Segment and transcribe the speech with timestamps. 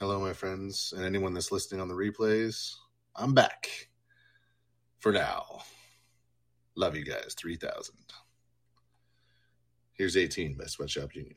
[0.00, 2.74] Hello, my friends, and anyone that's listening on the replays.
[3.14, 3.68] I'm back
[4.98, 5.62] for now.
[6.74, 7.36] Love you guys.
[7.38, 7.94] 3000.
[9.92, 11.36] Here's 18 by Sweatshop Union.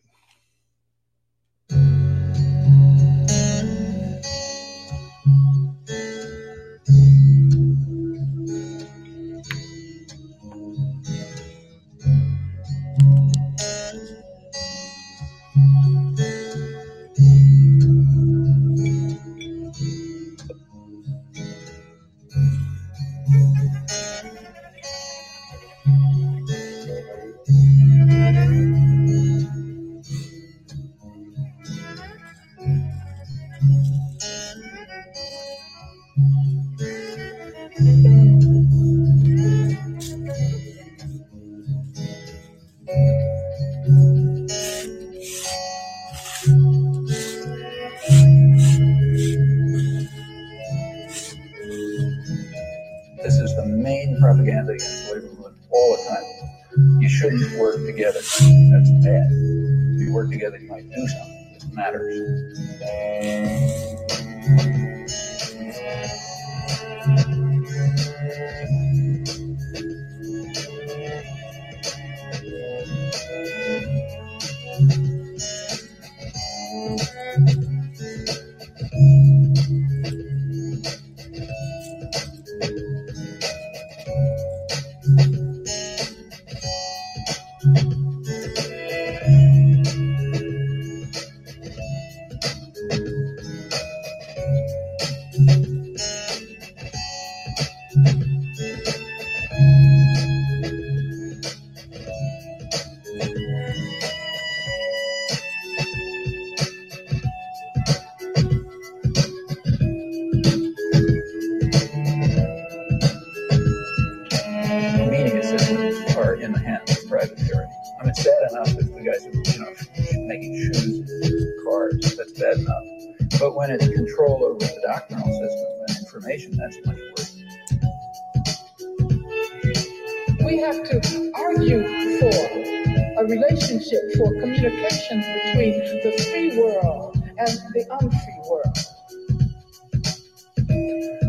[134.18, 138.78] For communications between the free world and the unfree world.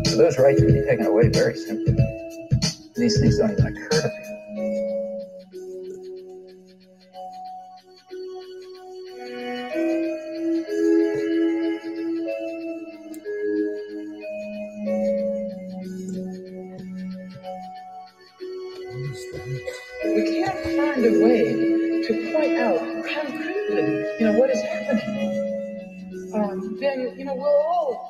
[0.07, 1.95] So those rights can be taken away very simply.
[2.95, 3.88] These things don't even occur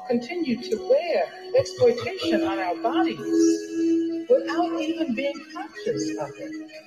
[0.10, 1.24] continue to wear
[1.56, 6.80] exploitation on our bodies without even being conscious of it.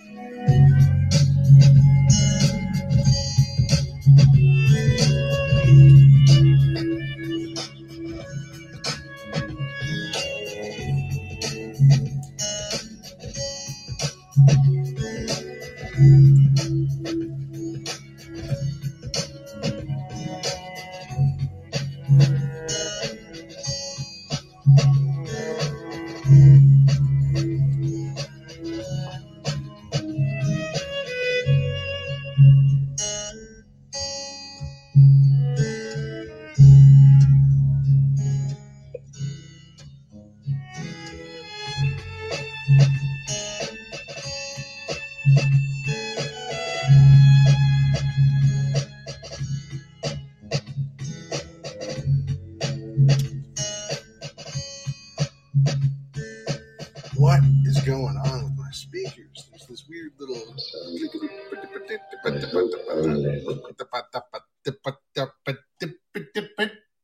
[57.23, 59.47] What is going on with my speakers?
[59.49, 60.43] There's this weird little.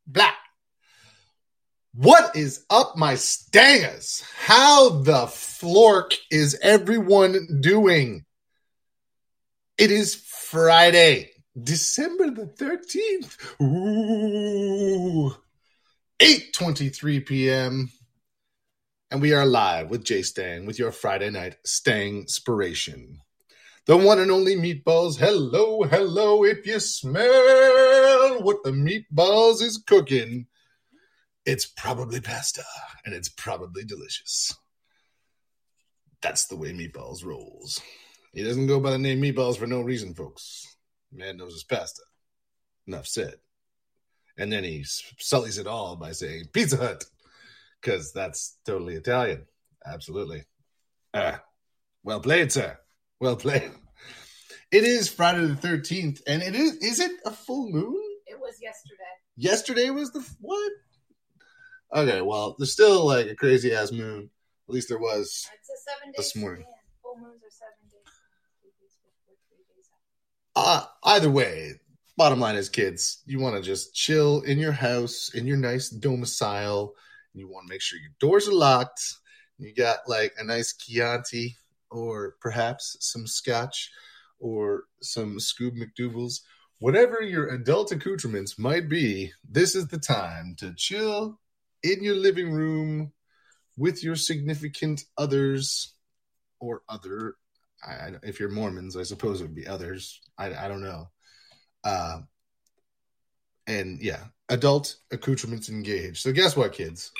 [0.09, 0.31] Blah.
[1.95, 4.25] What is up, my stangers?
[4.37, 8.25] How the flork is everyone doing?
[9.79, 13.63] It is Friday, December the 13th.
[13.63, 15.37] Ooh.
[16.19, 17.93] 8:23 p.m.
[19.11, 23.21] And we are live with Jay Stang with your Friday night Stangspiration.
[23.87, 25.17] The one and only meatballs.
[25.17, 26.45] Hello, hello.
[26.45, 30.47] If you smell what the meatballs is cooking,
[31.47, 32.65] it's probably pasta
[33.07, 34.55] and it's probably delicious.
[36.21, 37.81] That's the way meatballs rolls.
[38.35, 40.77] He doesn't go by the name meatballs for no reason, folks.
[41.11, 42.03] Man knows his pasta.
[42.87, 43.37] Enough said.
[44.37, 47.07] And then he sullies it all by saying Pizza Hut,
[47.81, 49.47] because that's totally Italian.
[49.87, 50.43] Absolutely.
[51.15, 51.43] Ah,
[52.03, 52.79] well played, sir.
[53.21, 53.71] Well played.
[54.71, 58.03] It is Friday the 13th, and it is, is it a full moon?
[58.27, 58.95] It was yesterday.
[59.37, 60.73] Yesterday was the, what?
[61.95, 64.29] Okay, well, there's still like a crazy ass moon.
[64.69, 65.49] At least there was.
[65.59, 66.65] It's a seven This morning.
[66.65, 66.75] span.
[67.03, 68.13] Full moons are seven days.
[68.61, 69.89] Three days before, three days
[70.55, 70.83] after.
[70.83, 71.81] Uh, either way,
[72.19, 75.89] bottom line is, kids, you want to just chill in your house, in your nice
[75.89, 76.93] domicile.
[77.39, 79.01] You want to make sure your doors are locked.
[79.59, 81.57] You got like a nice Chianti
[81.91, 83.91] or perhaps some scotch
[84.39, 86.43] or some Scoob McDougal's.
[86.81, 91.41] Whatever your adult accoutrements might be, this is the time to chill
[91.83, 93.13] in your living room
[93.77, 95.95] with your significant others
[96.61, 97.37] or other
[97.83, 100.21] I, if you're Mormons, I suppose it would be others.
[100.37, 101.11] I, I don't know.
[101.85, 102.21] Uh,
[103.67, 106.19] and yeah, adult accoutrements engaged.
[106.19, 107.11] So guess what, kids?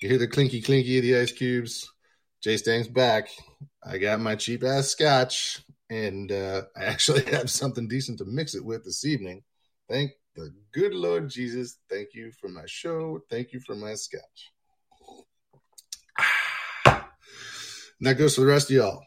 [0.00, 1.90] You hear the clinky clinky of the ice cubes.
[2.42, 3.28] Jay Stang's back.
[3.82, 8.54] I got my cheap ass scotch, and uh, I actually have something decent to mix
[8.54, 9.42] it with this evening.
[9.88, 11.78] Thank the good Lord Jesus.
[11.88, 13.20] Thank you for my show.
[13.30, 14.52] Thank you for my scotch.
[18.02, 19.06] That goes for the rest of y'all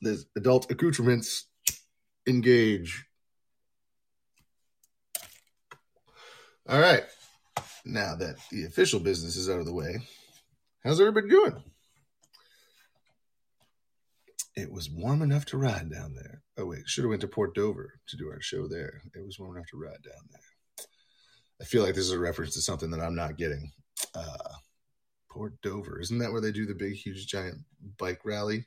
[0.00, 1.46] the adult accoutrements
[2.26, 3.04] engage.
[6.70, 7.02] All right.
[7.84, 9.96] Now that the official business is out of the way,
[10.84, 11.64] how's everybody doing?
[14.54, 16.42] It was warm enough to ride down there.
[16.56, 19.02] Oh wait, should have went to Port Dover to do our show there.
[19.16, 20.86] It was warm enough to ride down there.
[21.60, 23.72] I feel like this is a reference to something that I'm not getting.
[24.14, 24.54] Uh,
[25.28, 27.58] Port Dover, isn't that where they do the big, huge, giant
[27.98, 28.66] bike rally?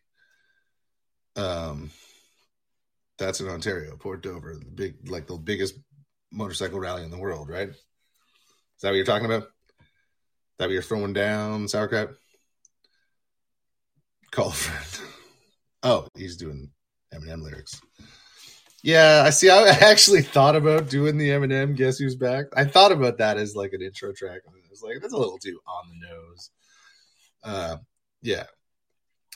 [1.37, 1.89] Um,
[3.17, 5.75] that's in Ontario, Port Dover, the big, like the biggest
[6.33, 7.69] motorcycle rally in the world, right?
[8.75, 9.43] Is that what you're talking about?
[9.43, 9.49] Is
[10.59, 12.09] That what you're throwing down sauerkraut?
[14.31, 15.09] Call a friend.
[15.85, 16.71] Oh, he's doing
[17.13, 17.81] Eminem lyrics.
[18.83, 19.49] Yeah, I see.
[19.49, 23.53] I actually thought about doing the Eminem "Guess Who's Back." I thought about that as
[23.53, 24.43] like an intro track.
[24.47, 26.49] I was like, that's a little too on the nose.
[27.43, 27.77] Uh,
[28.21, 28.45] yeah,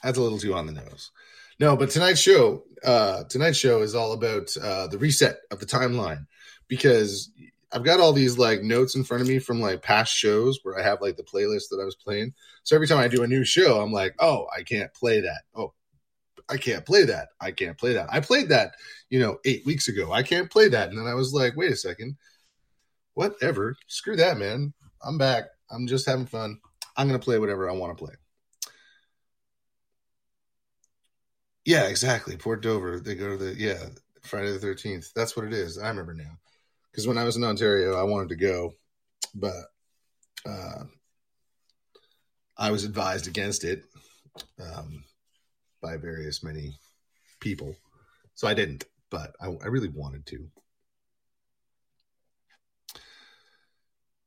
[0.01, 1.11] that's a little too on the nose.
[1.59, 5.65] No, but tonight's show, uh, tonight's show is all about uh, the reset of the
[5.65, 6.27] timeline
[6.69, 7.29] because
[7.71, 10.79] I've got all these like notes in front of me from like past shows where
[10.79, 12.33] I have like the playlist that I was playing.
[12.63, 15.41] So every time I do a new show, I'm like, oh, I can't play that.
[15.53, 15.73] Oh,
[16.49, 17.29] I can't play that.
[17.41, 18.07] I can't play that.
[18.09, 18.75] I played that,
[19.09, 20.13] you know, eight weeks ago.
[20.13, 20.89] I can't play that.
[20.89, 22.15] And then I was like, wait a second.
[23.15, 23.75] Whatever.
[23.87, 24.73] Screw that, man.
[25.03, 25.45] I'm back.
[25.69, 26.59] I'm just having fun.
[26.95, 28.15] I'm to play whatever I want to play.
[31.65, 32.37] Yeah, exactly.
[32.37, 33.01] Port Dover.
[33.01, 33.83] They go to the, yeah,
[34.21, 35.11] Friday the 13th.
[35.13, 35.77] That's what it is.
[35.77, 36.37] I remember now.
[36.97, 38.73] Because when I was in Ontario, I wanted to go,
[39.35, 39.53] but
[40.43, 40.85] uh,
[42.57, 43.85] I was advised against it.
[44.59, 45.03] Um,
[45.81, 46.77] by various many
[47.39, 47.75] people.
[48.35, 50.49] So I didn't, but I, I really wanted to.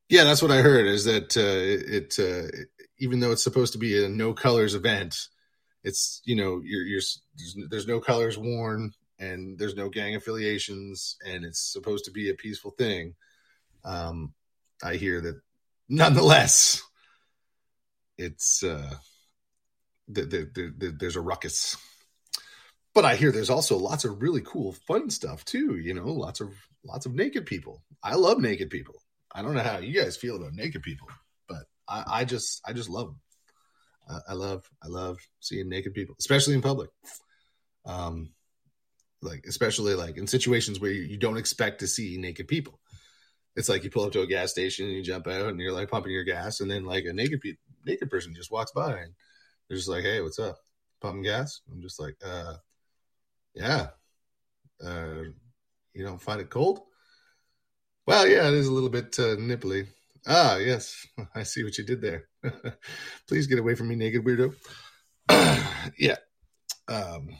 [0.08, 0.86] Yeah, that's what I heard.
[0.86, 2.18] Is that uh, it?
[2.18, 2.64] Uh,
[2.98, 5.28] even though it's supposed to be a no colors event,
[5.84, 7.02] it's you know you're, you're
[7.36, 12.30] there's, there's no colors worn and there's no gang affiliations and it's supposed to be
[12.30, 13.14] a peaceful thing.
[13.84, 14.32] Um,
[14.82, 15.40] I hear that
[15.88, 16.82] nonetheless,
[18.16, 18.94] it's uh,
[20.08, 21.76] the, the, the, the, there's a ruckus.
[22.94, 25.76] But I hear there's also lots of really cool, fun stuff too.
[25.76, 26.52] You know, lots of
[26.84, 27.82] lots of naked people.
[28.02, 28.96] I love naked people.
[29.32, 31.06] I don't know how you guys feel about naked people,
[31.48, 33.20] but I, I just I just love them.
[34.28, 36.90] I love I love seeing naked people, especially in public.
[37.86, 38.32] Um,
[39.22, 42.80] like especially like in situations where you, don't expect to see naked people.
[43.56, 45.72] It's like you pull up to a gas station and you jump out and you're
[45.72, 48.98] like pumping your gas, and then like a naked pe- naked person just walks by
[48.98, 49.12] and
[49.68, 50.58] they're just like, "Hey, what's up?
[51.00, 52.54] Pumping gas?" I'm just like, "Uh,
[53.54, 53.88] yeah.
[54.84, 55.24] Uh,
[55.92, 56.82] you don't find it cold?"
[58.06, 59.86] Well, yeah, it is a little bit uh, nipply.
[60.26, 62.28] Ah, yes, I see what you did there.
[63.28, 64.54] Please get away from me, naked weirdo.
[65.98, 66.16] yeah,
[66.88, 67.30] um,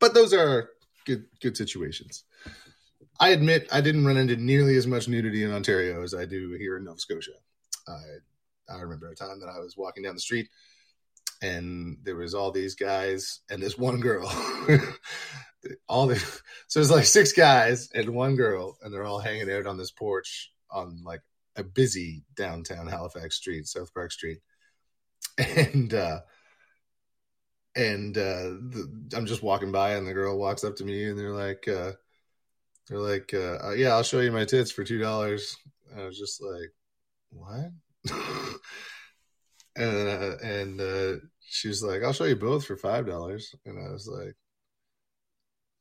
[0.00, 0.70] but those are
[1.04, 2.24] good good situations.
[3.18, 6.52] I admit I didn't run into nearly as much nudity in Ontario as I do
[6.58, 7.32] here in Nova Scotia.
[7.86, 8.00] I
[8.68, 10.48] I remember a time that I was walking down the street
[11.42, 14.28] and there was all these guys and this one girl.
[15.88, 16.16] all the
[16.68, 19.90] so there's like six guys and one girl, and they're all hanging out on this
[19.90, 21.22] porch on like
[21.56, 24.38] a busy downtown Halifax street, South Park Street,
[25.38, 26.20] and uh
[27.76, 31.18] and uh the, I'm just walking by, and the girl walks up to me, and
[31.18, 31.92] they're like, uh,
[32.88, 35.56] They're like, uh, uh, "Yeah, I'll show you my tits for two dollars."
[35.96, 36.72] I was just like,
[37.30, 37.70] "What?"
[39.76, 43.78] and uh, and uh, she was like, "I'll show you both for five dollars," and
[43.78, 44.36] I was like,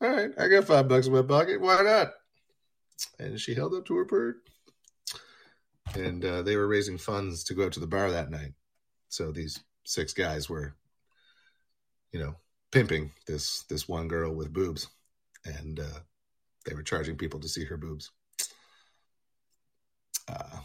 [0.01, 1.61] "All right, I got five bucks in my pocket.
[1.61, 2.11] Why not?"
[3.19, 4.37] And she held up to her bird,
[5.95, 8.53] and uh, they were raising funds to go out to the bar that night.
[9.09, 10.75] So these six guys were,
[12.11, 12.35] you know,
[12.71, 14.87] pimping this this one girl with boobs,
[15.45, 15.99] and uh,
[16.65, 18.11] they were charging people to see her boobs.
[20.27, 20.59] Uh,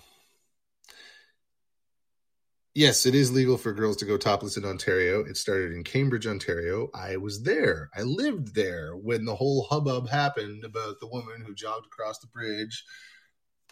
[2.75, 5.21] yes, it is legal for girls to go topless in Ontario.
[5.25, 6.89] It started in Cambridge, Ontario.
[6.95, 7.91] I was there.
[7.97, 12.27] I lived there when the whole hubbub happened about the woman who jogged across the
[12.27, 12.85] bridge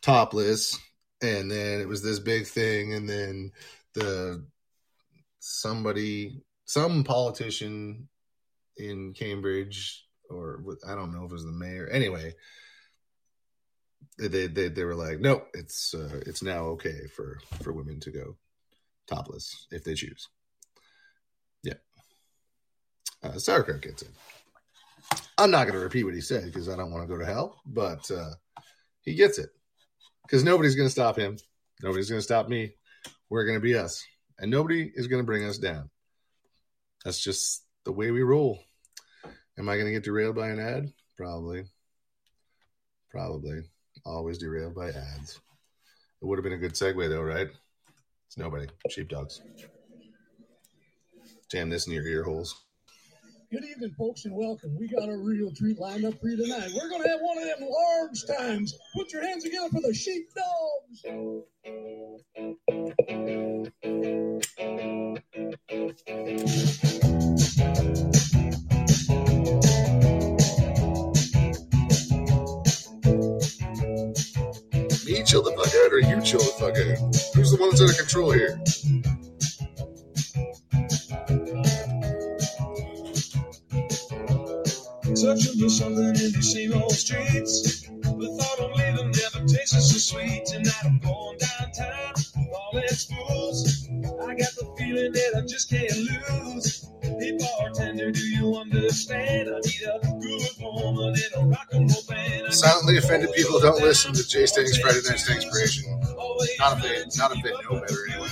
[0.00, 0.79] topless,
[1.23, 3.52] and then it was this big thing, and then
[3.95, 4.45] the
[5.38, 8.09] somebody, some politician
[8.79, 11.87] in Cambridge, or I don't know if it was the mayor.
[11.87, 12.35] Anyway,
[14.19, 18.11] they they they were like, no, it's uh, it's now okay for for women to
[18.11, 18.37] go
[19.07, 20.29] topless if they choose.
[21.62, 21.75] Yeah,
[23.23, 24.11] uh, sauerkraut gets it.
[25.37, 27.26] I'm not going to repeat what he said because I don't want to go to
[27.26, 28.31] hell, but uh,
[29.02, 29.50] he gets it
[30.23, 31.37] because nobody's going to stop him.
[31.83, 32.76] Nobody's going to stop me.
[33.29, 34.02] We're going to be us,
[34.38, 35.91] and nobody is going to bring us down.
[37.04, 38.61] That's just the way we roll.
[39.59, 40.92] Am I going to get derailed by an ad?
[41.16, 41.64] Probably.
[43.11, 43.62] Probably.
[44.04, 45.40] Always derailed by ads.
[46.21, 47.49] It would have been a good segue, though, right?
[48.26, 48.66] It's nobody.
[48.88, 49.42] Sheepdogs.
[51.50, 52.62] Jam this in your ear holes.
[53.52, 54.75] Good evening, folks, and welcome.
[54.78, 56.71] We got a real treat lined up for you tonight.
[56.75, 58.75] We're going to have one of them large times.
[58.97, 61.04] Put your hands together for the sheepdogs.
[75.04, 77.35] Me chill the fuck out or you chill the fuck out?
[77.35, 79.12] Who's the one that's out control here?
[85.23, 87.83] Searching for something in these same old streets.
[87.87, 90.47] The thought of leaving never tasted so sweet.
[90.47, 92.14] Tonight I'm going downtown
[92.52, 93.87] all its fools.
[94.26, 96.88] I got the feeling that I just can't lose.
[97.02, 99.49] Hey bartender, do you understand?
[99.49, 102.52] I need a good woman in a rock and roll band.
[102.52, 105.87] Silently offended people don't listen to Jay Stang's Friday Night Stangspiration.
[106.59, 108.26] Not if they, not if they know better anyway.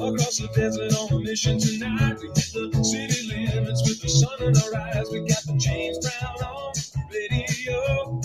[0.00, 2.16] Across the desert on a mission tonight.
[2.20, 5.06] We hit the city limits with the sun in our eyes.
[5.12, 6.72] We got the James Brown on
[7.12, 8.19] radio.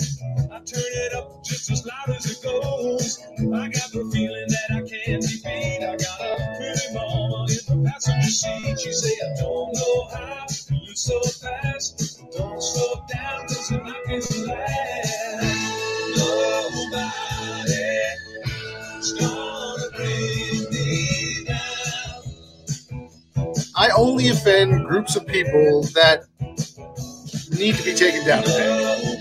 [1.68, 3.18] I turn it up just as loud as it goes.
[3.38, 5.82] I got the feeling that I can't be beat.
[5.82, 8.80] I got a pretty mama in the passenger seat.
[8.80, 12.20] She say I don't know how to live so fast.
[12.36, 15.12] Don't slow down 'cause the night is last.
[16.16, 17.02] Nobody's
[19.14, 22.22] gonna bring me down.
[23.76, 26.24] I only offend groups of people that
[27.58, 28.44] need to be taken down.
[28.44, 29.16] Okay?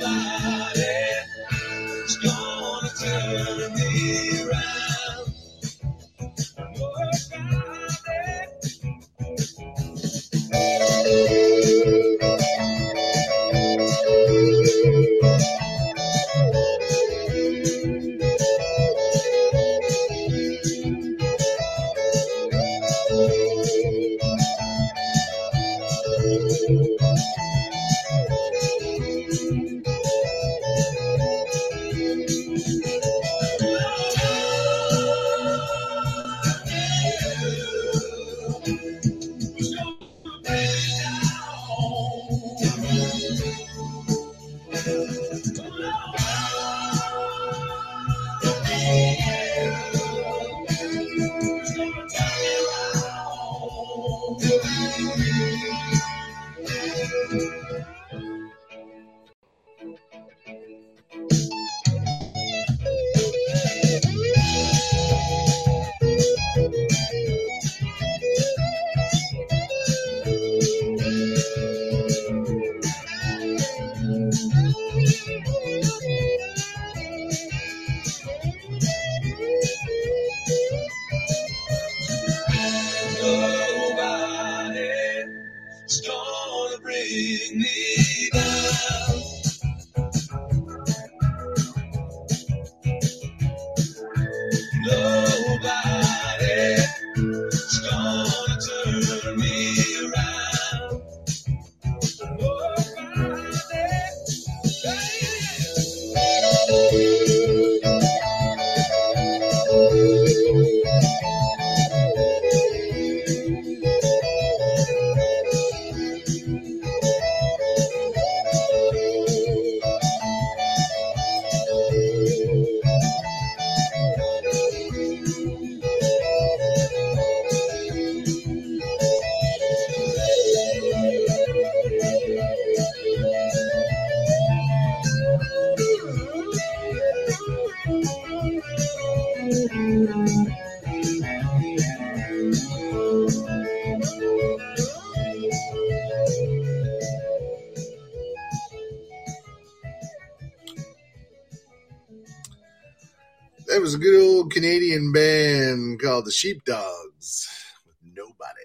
[154.96, 157.50] Canadian band called the Sheepdogs
[157.86, 158.62] with Nobody.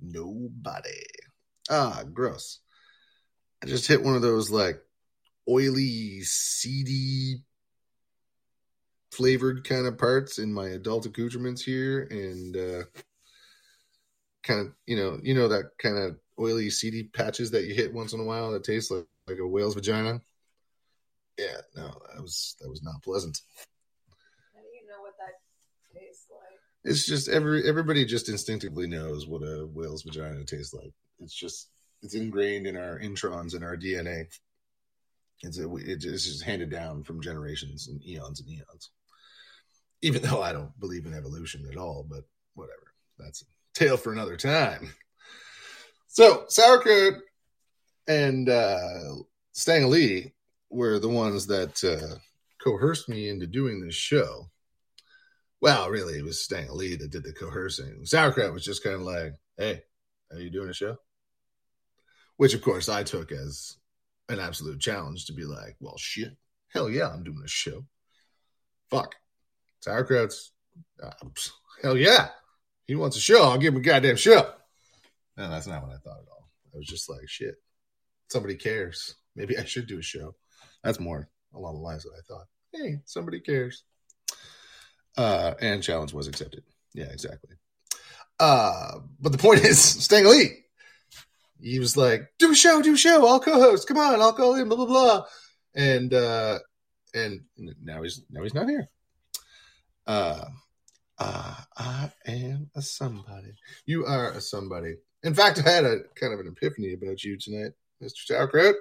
[0.00, 1.04] Nobody.
[1.70, 2.60] Ah, gross.
[3.62, 4.80] I just hit one of those like
[5.48, 7.42] oily, seedy,
[9.10, 12.84] flavored kind of parts in my adult accoutrements here, and uh,
[14.42, 17.92] kind of you know you know that kind of oily, seedy patches that you hit
[17.92, 20.20] once in a while that taste like like a whale's vagina.
[21.38, 23.38] Yeah, no, that was that was not pleasant.
[24.54, 25.40] How do you know what that
[25.92, 26.60] tastes like?
[26.84, 30.92] It's just every everybody just instinctively knows what a whale's vagina tastes like.
[31.20, 31.68] It's just
[32.02, 34.26] it's ingrained in our introns and our DNA.
[35.42, 38.90] It's a, it's just handed down from generations and eons and eons.
[40.02, 42.24] Even though I don't believe in evolution at all, but
[42.54, 42.92] whatever.
[43.18, 44.90] That's a tale for another time.
[46.08, 47.14] So sauerkraut
[48.06, 49.14] and uh,
[49.52, 50.34] Stang Lee
[50.70, 52.16] were the ones that uh,
[52.62, 54.50] coerced me into doing this show.
[55.62, 58.04] Well, really, it was Stang Lee that did the coercing.
[58.04, 59.84] Sauerkraut was just kind of like, "Hey,
[60.32, 60.96] are you doing a show?"
[62.36, 63.76] Which, of course, I took as
[64.28, 67.86] an absolute challenge to be like, "Well, shit, hell yeah, I'm doing a show."
[68.90, 69.14] Fuck,
[69.78, 70.50] Sauerkraut's
[71.00, 71.12] uh,
[71.80, 72.30] hell yeah,
[72.86, 73.44] he wants a show.
[73.44, 74.52] I'll give him a goddamn show.
[75.36, 76.50] No, that's not what I thought at all.
[76.74, 77.54] I was just like, shit,
[78.28, 79.14] somebody cares.
[79.36, 80.34] Maybe I should do a show.
[80.82, 82.48] That's more along the lines that I thought.
[82.72, 83.84] Hey, somebody cares.
[85.16, 86.64] Uh, and challenge was accepted.
[86.94, 87.56] Yeah, exactly.
[88.40, 90.50] Uh, but the point is, Stang Lee,
[91.60, 93.26] he was like, do a show, do a show.
[93.26, 93.86] I'll co-host.
[93.86, 94.68] Come on, I'll call in.
[94.68, 95.24] Blah blah blah.
[95.74, 96.58] And uh,
[97.14, 97.42] and
[97.82, 98.88] now he's now he's not here.
[100.06, 100.44] Uh,
[101.18, 103.54] uh, I am a somebody.
[103.86, 104.96] You are a somebody.
[105.22, 107.72] In fact, I had a kind of an epiphany about you tonight,
[108.02, 108.26] Mr.
[108.26, 108.74] Sauerkraut.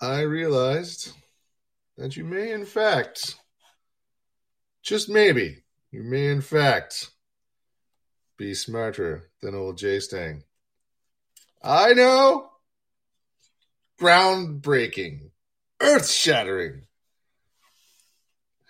[0.00, 1.12] I realized
[1.98, 3.36] that you may, in fact,
[4.88, 5.58] just maybe,
[5.90, 7.10] you may, in fact,
[8.38, 10.44] be smarter than old J Stang.
[11.62, 12.50] I know.
[14.00, 15.30] Groundbreaking,
[15.80, 16.82] earth shattering.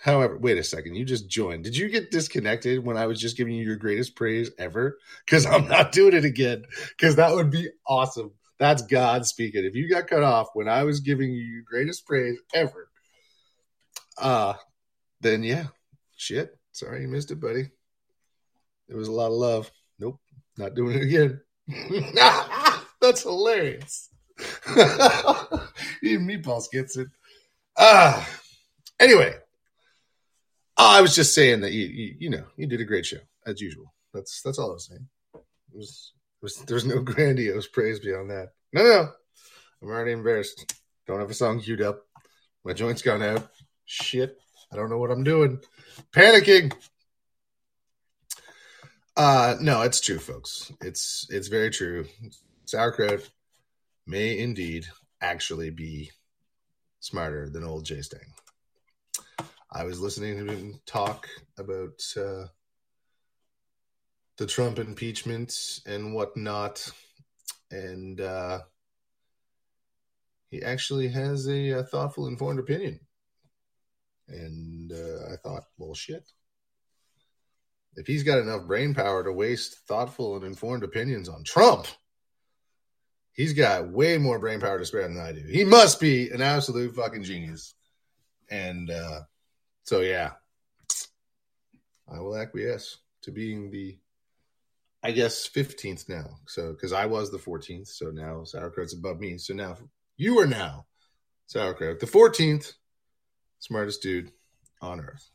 [0.00, 0.94] However, wait a second.
[0.94, 1.64] You just joined.
[1.64, 4.98] Did you get disconnected when I was just giving you your greatest praise ever?
[5.24, 6.64] Because I'm not doing it again.
[6.96, 8.33] Because that would be awesome.
[8.59, 9.64] That's God speaking.
[9.64, 12.88] If you got cut off when I was giving you your greatest praise ever,
[14.16, 14.54] uh,
[15.20, 15.66] then yeah,
[16.18, 16.59] shit.
[16.72, 17.70] Sorry you missed it, buddy.
[18.88, 19.70] There was a lot of love.
[19.98, 20.20] Nope,
[20.57, 21.40] not doing it again.
[23.00, 24.11] That's hilarious.
[26.02, 27.09] Even Meatballs gets it.
[27.76, 28.28] Ah,
[29.00, 29.35] anyway,
[30.76, 33.61] I was just saying that you, you, you know, you did a great show as
[33.61, 33.92] usual.
[34.14, 35.07] That's that's all I was saying.
[35.35, 38.50] It was, it was there's no grandiose praise beyond that.
[38.72, 39.09] No, no,
[39.83, 40.74] I'm already embarrassed.
[41.07, 42.02] Don't have a song queued up.
[42.64, 43.48] My joint's gone out.
[43.87, 44.38] Shit,
[44.72, 45.61] I don't know what I'm doing.
[46.12, 46.72] Panicking.
[49.16, 50.70] Uh no, it's true, folks.
[50.81, 52.07] It's it's very true.
[52.66, 53.28] Sauerkraut
[54.07, 54.87] may indeed
[55.20, 56.11] actually be
[57.00, 58.35] smarter than old J Stang.
[59.70, 61.28] I was listening to him talk
[61.59, 62.46] about uh,
[64.38, 65.54] the Trump impeachment
[65.85, 66.90] and whatnot,
[67.70, 68.61] and uh,
[70.50, 73.00] he actually has a, a thoughtful, informed opinion.
[74.28, 76.24] And uh, I thought, well, shit.
[77.96, 81.86] If he's got enough brain power to waste thoughtful and informed opinions on Trump,
[83.32, 85.44] he's got way more brain power to spare than I do.
[85.50, 87.74] He must be an absolute fucking genius.
[88.50, 89.20] And uh,
[89.84, 90.32] so, yeah,
[92.06, 93.98] I will acquiesce to being the
[95.00, 96.38] I guess fifteenth now.
[96.48, 99.38] So because I was the fourteenth, so now sauerkraut's above me.
[99.38, 99.76] So now
[100.16, 100.86] you are now
[101.46, 102.72] sauerkraut, the fourteenth
[103.58, 104.30] smartest dude
[104.80, 105.30] on earth,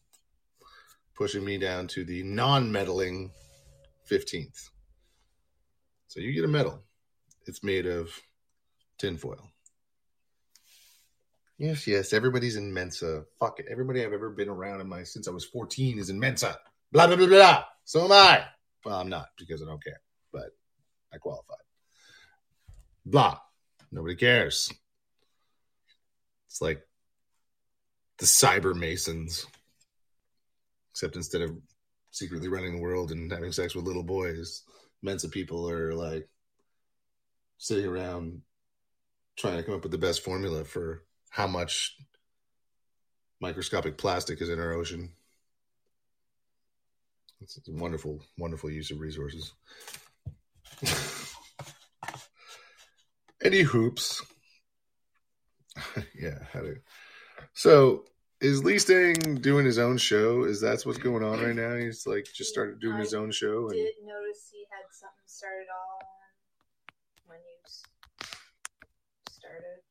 [1.16, 3.32] pushing me down to the non-meddling
[4.06, 4.70] fifteenth.
[6.08, 6.84] So you get a medal.
[7.46, 8.10] It's made of
[8.98, 9.50] tinfoil.
[11.58, 12.14] Yes, yes.
[12.14, 13.26] Everybody's in Mensa.
[13.40, 13.68] Fuck it.
[13.70, 16.58] Everybody I've ever been around in my since I was 14 is in Mensa.
[16.92, 17.64] Blah blah blah blah.
[17.86, 18.44] So am I.
[18.86, 20.52] Well, I'm not because I don't care, but
[21.14, 21.58] I qualified.
[23.06, 23.40] Blah.
[23.92, 24.72] Nobody cares.
[26.48, 26.82] It's like
[28.20, 29.46] the cyber masons.
[30.92, 31.58] Except instead of
[32.12, 34.64] secretly running the world and having sex with little boys,
[35.02, 36.30] Mensa people are like
[37.58, 38.42] sitting around
[39.36, 41.98] trying to come up with the best formula for how much
[43.42, 45.12] microscopic plastic is in our ocean.
[47.42, 49.52] It's a wonderful, wonderful use of resources.
[53.44, 54.22] Any hoops.
[56.16, 56.76] yeah, how to.
[57.54, 58.06] So
[58.42, 60.44] is Lee Stang doing his own show?
[60.44, 61.76] Is that what's going on right now?
[61.76, 65.68] He's like just started doing his own show and Did notice he had something started
[65.70, 66.00] on
[67.26, 67.58] when you
[69.30, 69.82] started.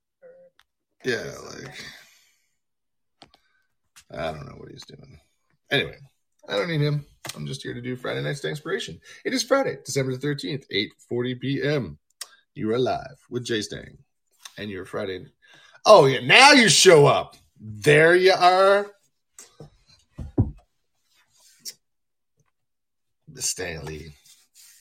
[1.04, 1.74] Yeah, like
[4.10, 5.18] I don't know what he's doing.
[5.70, 5.96] Anyway,
[6.48, 7.06] I don't need him.
[7.34, 9.00] I'm just here to do Friday Night Stangspiration.
[9.24, 10.64] It is Friday, December the 13th,
[11.10, 11.98] 8:40 p.m.
[12.54, 13.98] You are live with Jay Stang.
[14.58, 15.24] And your Friday.
[15.86, 17.36] Oh yeah, now you show up.
[17.64, 18.90] There you are.
[23.28, 24.14] The Stanley.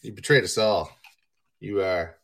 [0.01, 0.89] You betrayed us all.
[1.59, 2.17] You are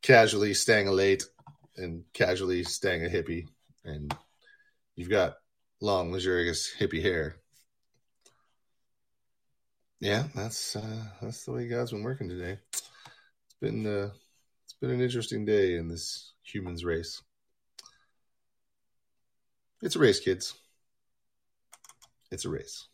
[0.00, 1.24] casually staying late
[1.76, 3.48] and casually staying a hippie,
[3.84, 4.16] and
[4.96, 5.34] you've got
[5.82, 7.36] long, luxurious hippie hair.
[10.00, 12.56] Yeah, that's uh, that's the way God's been working today.
[12.72, 14.08] It's been uh,
[14.64, 17.20] it's been an interesting day in this humans race.
[19.82, 20.54] It's a race, kids.
[22.30, 22.89] It's a race.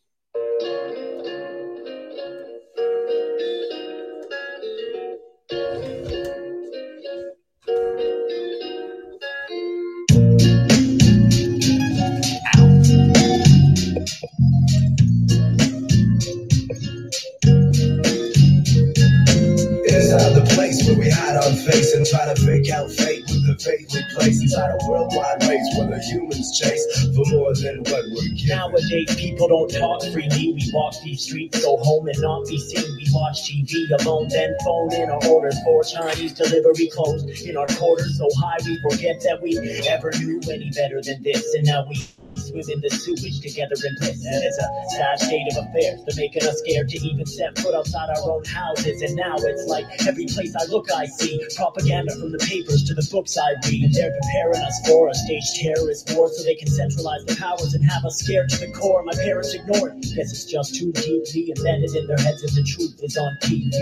[28.89, 30.53] People don't talk freely.
[30.53, 32.97] We walk these streets, go home and not be seen.
[32.97, 37.67] We watch TV alone, then phone in our orders for Chinese delivery closed in our
[37.67, 41.55] quarters so high we forget that we ever knew any better than this.
[41.55, 42.07] And now we
[42.47, 44.23] swim in the sewage together in bliss.
[44.25, 46.01] And it's a sad state of affairs.
[46.07, 49.03] They're making us scared to even step foot outside our own houses.
[49.03, 52.95] And now it's like every place I look, I see propaganda from the papers to
[52.95, 53.85] the books I read.
[53.85, 57.75] And they're preparing us for a staged terrorist war so they can centralize the powers
[57.75, 59.03] and have us scared to the core.
[59.03, 60.01] My parents ignored.
[60.03, 63.73] Guess it's just too deeply embedded in their heads and the truth is on TV.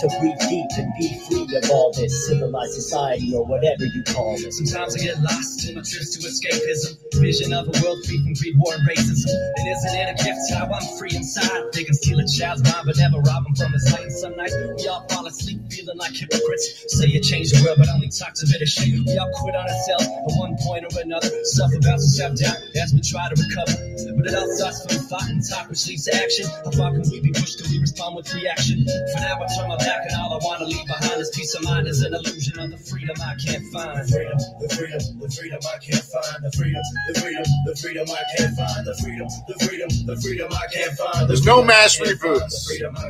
[0.00, 4.34] So breathe deep and be free of all this civilized society or whatever you call
[4.34, 4.52] it.
[4.52, 6.96] Sometimes I get lost in my trips to escapism.
[7.20, 9.32] Vision of a world free from greed, war, and racism.
[9.56, 11.72] And isn't it a gift how I'm free inside?
[11.72, 14.04] They can steal a child's mind, but never rob him from his light.
[14.04, 16.84] And some nights we all fall asleep feeling like hypocrites.
[16.88, 19.00] Say you change the world, but only talk a bit of shit.
[19.06, 21.30] We all quit on ourselves at one point or another.
[21.44, 23.76] Suffer bounce ourselves down as we try to recover.
[24.16, 26.46] But it all starts from thought talk, which leads to action.
[26.64, 28.84] How far can we be pushed till we respond with reaction?
[28.84, 31.54] For now, I turn my back, and all I want to leave behind is peace
[31.54, 31.88] of mind.
[31.88, 33.96] Is an illusion of the freedom I can't find.
[33.98, 36.38] The freedom, the freedom, the freedom I can't find.
[36.44, 38.86] The freedom, the freedom, the freedom I can't find.
[38.86, 41.28] The freedom, the freedom, the freedom I can't find.
[41.28, 42.52] There's no mash reboots.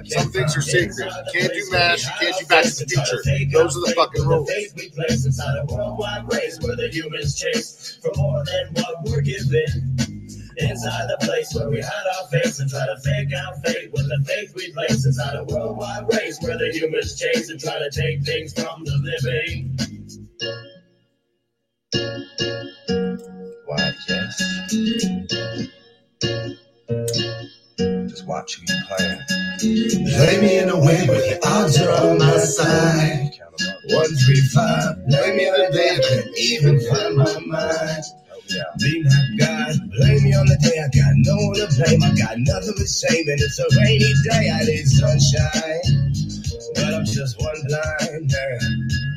[0.08, 1.10] Some things are sacred.
[1.32, 3.58] You can't do MASH, you can't do Back to the Future.
[3.58, 4.50] Those are the fucking rules.
[4.76, 9.20] We place inside a worldwide race where the humans chase for more than what we're
[9.20, 9.96] given.
[10.58, 14.06] Inside the place where we hide our face and try to fake our fate with
[14.08, 17.90] the faith we place inside a worldwide race where the humans chase and try to
[17.90, 19.78] take things from the living.
[28.08, 29.20] Just watch who you playing.
[30.14, 33.30] Play me in a way where the odds are on my side.
[33.90, 34.96] One, three, five.
[35.08, 38.04] Play me on a day I can't even find my mind.
[38.80, 42.02] Be my God, blame me on the day I got no one to blame.
[42.02, 44.50] I got nothing but shame, and it's a rainy day.
[44.50, 46.12] I need sunshine,
[46.74, 49.11] but I'm just one blind man.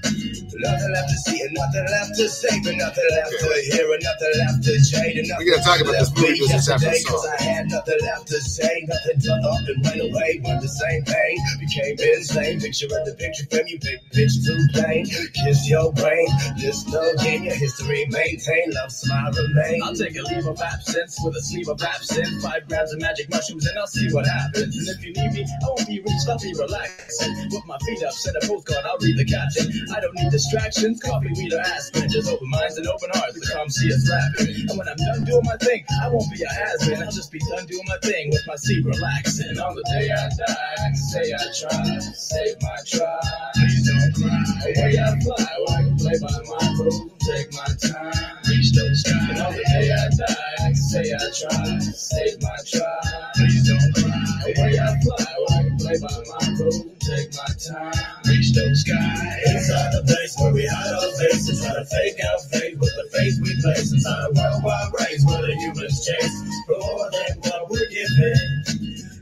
[0.59, 4.03] Nothing left to see and nothing left to say, but nothing left to hear and
[4.03, 5.19] nothing left to change.
[5.19, 7.35] And We gotta talk about this movie business after the yesterday, song.
[7.39, 10.39] I had nothing left to say, nothing to up and went away.
[10.43, 12.59] But the same pain became insane.
[12.61, 15.05] Picture at the picture frame, you pick bitch too plain.
[15.43, 18.71] Kiss your brain, this no game, your history maintain.
[18.71, 19.83] Love smile remain.
[19.83, 22.41] I'll take a leave of absence with a sleeve of absent.
[22.41, 24.71] Five grams of magic mushrooms and I'll see what happens.
[24.77, 27.33] And if you need me, I won't be rich, I'll be relaxing.
[27.51, 29.67] Put my feet up, send a postcard, I'll read the caption.
[29.93, 32.09] I don't need distractions, coffee, weed, or aspirin.
[32.09, 34.69] Just open minds and open hearts to come see us rapping.
[34.69, 37.01] And when I'm done doing my thing, I won't be a has-been.
[37.01, 39.57] I'll just be done doing my thing with my seat relaxing.
[39.57, 43.53] On the day I die, I can say I tried, save my tribe.
[43.55, 44.43] Please don't cry.
[44.69, 48.37] Away I fly, where I can play by my rules take my time.
[48.47, 49.29] Reach those skies.
[49.29, 53.33] And on the day I die, I can say I tried, save my tribe.
[53.35, 54.53] Please don't cry.
[54.53, 57.93] Away I fly, where I can play by my rules take my time.
[58.27, 59.21] Reach those skies.
[59.47, 63.07] Inside the place where we hide our faces, try to fake out fate with the
[63.15, 66.35] faith we place inside a worldwide race where the humans chase
[66.67, 68.35] for more than what we're given.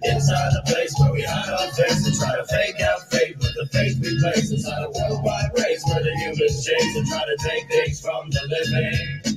[0.03, 3.67] Inside the place where we hide our faces, try to fake out fate with the
[3.71, 7.69] faith we place inside a worldwide race where the humans chase and try to take
[7.69, 9.32] things from the living.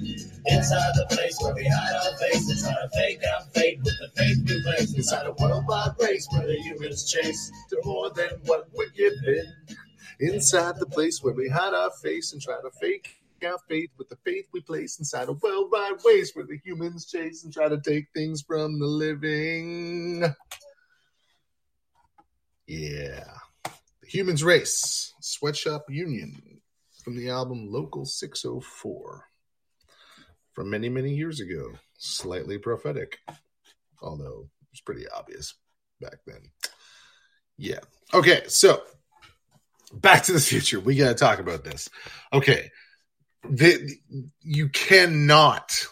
[0.47, 4.09] Inside the place where we hide our faces, try to fake out fate with the
[4.15, 8.69] faith we place inside a worldwide race where the humans chase to more than what
[8.73, 9.53] we're given.
[10.21, 14.09] Inside the place where we hide our face and try to fake our faith with
[14.09, 17.81] the faith we place inside a worldwide waste where the humans chase and try to
[17.81, 20.25] take things from the living.
[22.67, 23.25] Yeah.
[23.65, 26.61] The Humans Race, Sweatshop Union
[27.03, 29.25] from the album Local 604
[30.57, 31.71] from many, many years ago.
[31.99, 33.19] Slightly prophetic,
[34.03, 35.55] although it was pretty obvious
[36.01, 36.51] back then.
[37.57, 37.81] Yeah.
[38.13, 38.83] Okay, so
[39.93, 40.81] Back to the Future.
[40.81, 41.89] We got to talk about this.
[42.33, 42.71] Okay,
[43.49, 43.97] the,
[44.41, 45.87] you cannot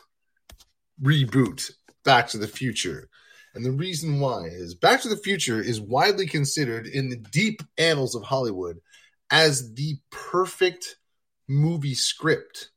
[1.00, 1.70] reboot
[2.04, 3.08] Back to the Future.
[3.54, 7.62] And the reason why is Back to the Future is widely considered in the deep
[7.78, 8.78] annals of Hollywood
[9.30, 10.96] as the perfect
[11.48, 12.70] movie script.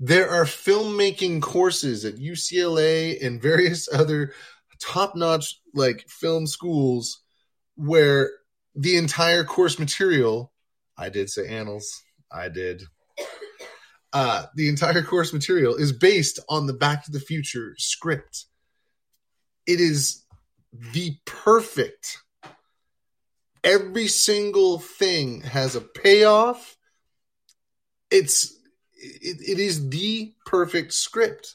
[0.00, 4.32] There are filmmaking courses at UCLA and various other
[4.80, 7.20] top-notch like film schools
[7.76, 8.30] where
[8.74, 10.52] the entire course material
[11.00, 12.02] I did say annals.
[12.30, 12.82] I did
[14.12, 18.46] uh, the entire course material is based on the Back to the Future script.
[19.66, 20.24] It is
[20.92, 22.18] the perfect.
[23.64, 26.76] Every single thing has a payoff.
[28.10, 28.54] It's
[29.00, 31.54] it, it is the perfect script.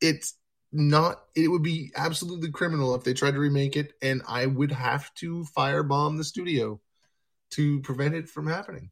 [0.00, 0.34] It's
[0.72, 1.22] not.
[1.34, 5.12] It would be absolutely criminal if they tried to remake it, and I would have
[5.16, 6.80] to firebomb the studio
[7.50, 8.90] to prevent it from happening.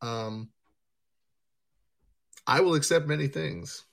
[0.00, 0.50] Um,
[2.46, 3.84] I will accept many things.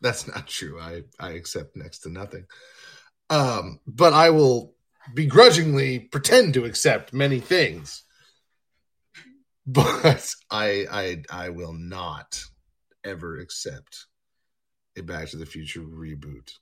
[0.00, 0.80] That's not true.
[0.80, 2.46] I, I accept next to nothing.
[3.30, 4.74] Um, but I will
[5.14, 8.04] begrudgingly pretend to accept many things.
[9.72, 12.42] But I I I will not
[13.04, 14.06] ever accept
[14.96, 16.52] a Back to the Future reboot.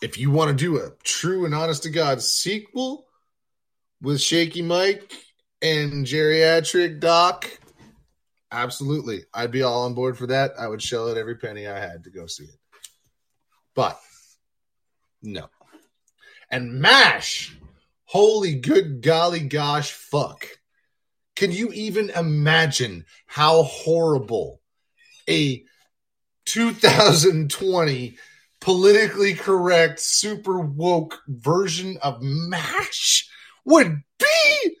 [0.00, 3.08] If you want to do a true and honest to God sequel
[4.00, 5.12] with Shaky Mike
[5.60, 7.50] and geriatric Doc,
[8.52, 9.24] absolutely.
[9.34, 10.52] I'd be all on board for that.
[10.56, 12.60] I would shell out every penny I had to go see it.
[13.74, 13.98] But
[15.20, 15.48] no.
[16.52, 17.56] And MASH,
[18.04, 20.46] holy good golly gosh fuck.
[21.36, 24.60] Can you even imagine how horrible
[25.28, 25.64] a
[26.44, 28.16] 2020
[28.60, 33.28] politically correct, super woke version of MASH
[33.64, 34.76] would be?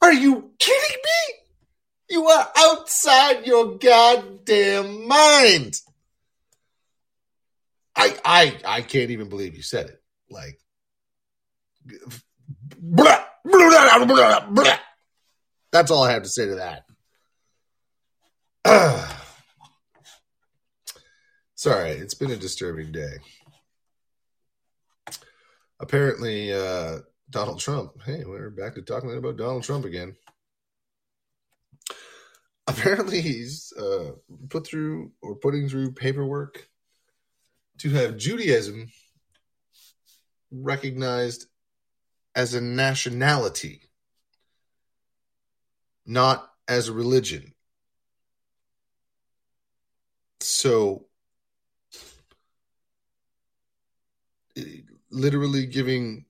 [0.00, 1.34] Are you kidding me?
[2.10, 5.80] You are outside your goddamn mind.
[7.96, 10.02] I I I can't even believe you said it.
[10.30, 10.58] Like
[12.78, 14.78] blah, blah, blah.
[15.74, 16.84] That's all I have to say to that.
[21.56, 23.16] Sorry, it's been a disturbing day.
[25.80, 28.00] Apparently, uh, Donald Trump.
[28.04, 30.14] Hey, we're back to talking about Donald Trump again.
[32.68, 34.12] Apparently, he's uh,
[34.50, 36.68] put through or putting through paperwork
[37.78, 38.92] to have Judaism
[40.52, 41.46] recognized
[42.36, 43.80] as a nationality,
[46.06, 47.52] not as a religion.
[50.40, 51.06] So,
[55.10, 56.26] literally giving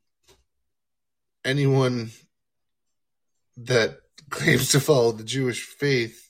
[1.45, 2.11] anyone
[3.57, 3.99] that
[4.31, 6.25] claims to follow the Jewish faith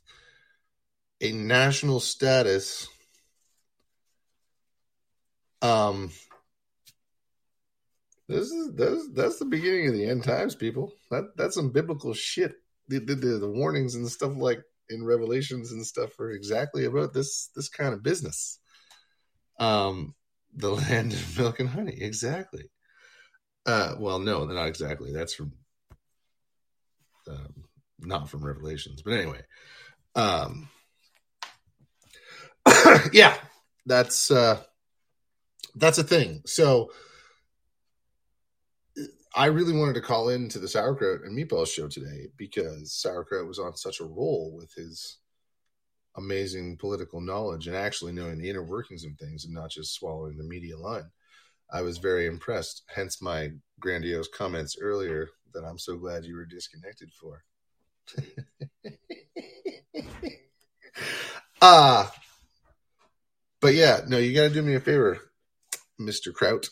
[1.20, 2.86] a national status.
[5.62, 6.10] Um,
[8.28, 10.92] this is that's that's the beginning of the end times, people.
[11.10, 12.54] That that's some biblical shit.
[12.88, 17.50] The, the, the, warnings and stuff like in Revelations and stuff are exactly about this
[17.56, 18.58] this kind of business.
[19.58, 20.14] Um,
[20.54, 22.64] the land of milk and honey, exactly.
[23.66, 25.12] Uh, well, no, not exactly.
[25.12, 25.52] That's from
[27.28, 27.64] um,
[28.00, 29.40] not from Revelations, but anyway.
[30.14, 30.68] Um,
[33.12, 33.34] yeah,
[33.86, 34.62] that's uh,
[35.74, 36.42] that's a thing.
[36.46, 36.90] So
[39.36, 43.48] I really wanted to call in to the sauerkraut and meatballs show today because sauerkraut
[43.48, 45.18] was on such a roll with his
[46.16, 50.36] amazing political knowledge and actually knowing the inner workings of things and not just swallowing
[50.36, 51.10] the media line.
[51.72, 52.84] I was very impressed.
[52.94, 57.44] Hence my grandiose comments earlier that I'm so glad you were disconnected for.
[61.66, 62.10] Ah, uh,
[63.60, 65.18] but yeah, no, you got to do me a favor,
[65.98, 66.68] Mister Kraut.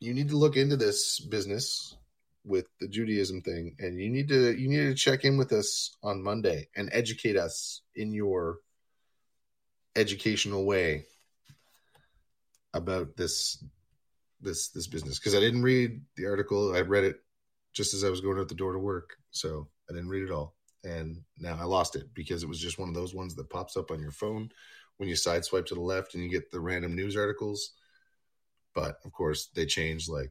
[0.00, 1.96] You need to look into this business
[2.44, 5.96] with the Judaism thing, and you need to you need to check in with us
[6.02, 8.58] on Monday and educate us in your
[9.96, 11.06] educational way
[12.74, 13.62] about this
[14.40, 16.74] this this business because I didn't read the article.
[16.74, 17.16] I read it
[17.72, 20.30] just as I was going out the door to work, so I didn't read it
[20.30, 20.54] all,
[20.84, 23.76] and now I lost it because it was just one of those ones that pops
[23.76, 24.50] up on your phone
[24.98, 27.72] when you side swipe to the left and you get the random news articles.
[28.76, 30.30] But of course, they change like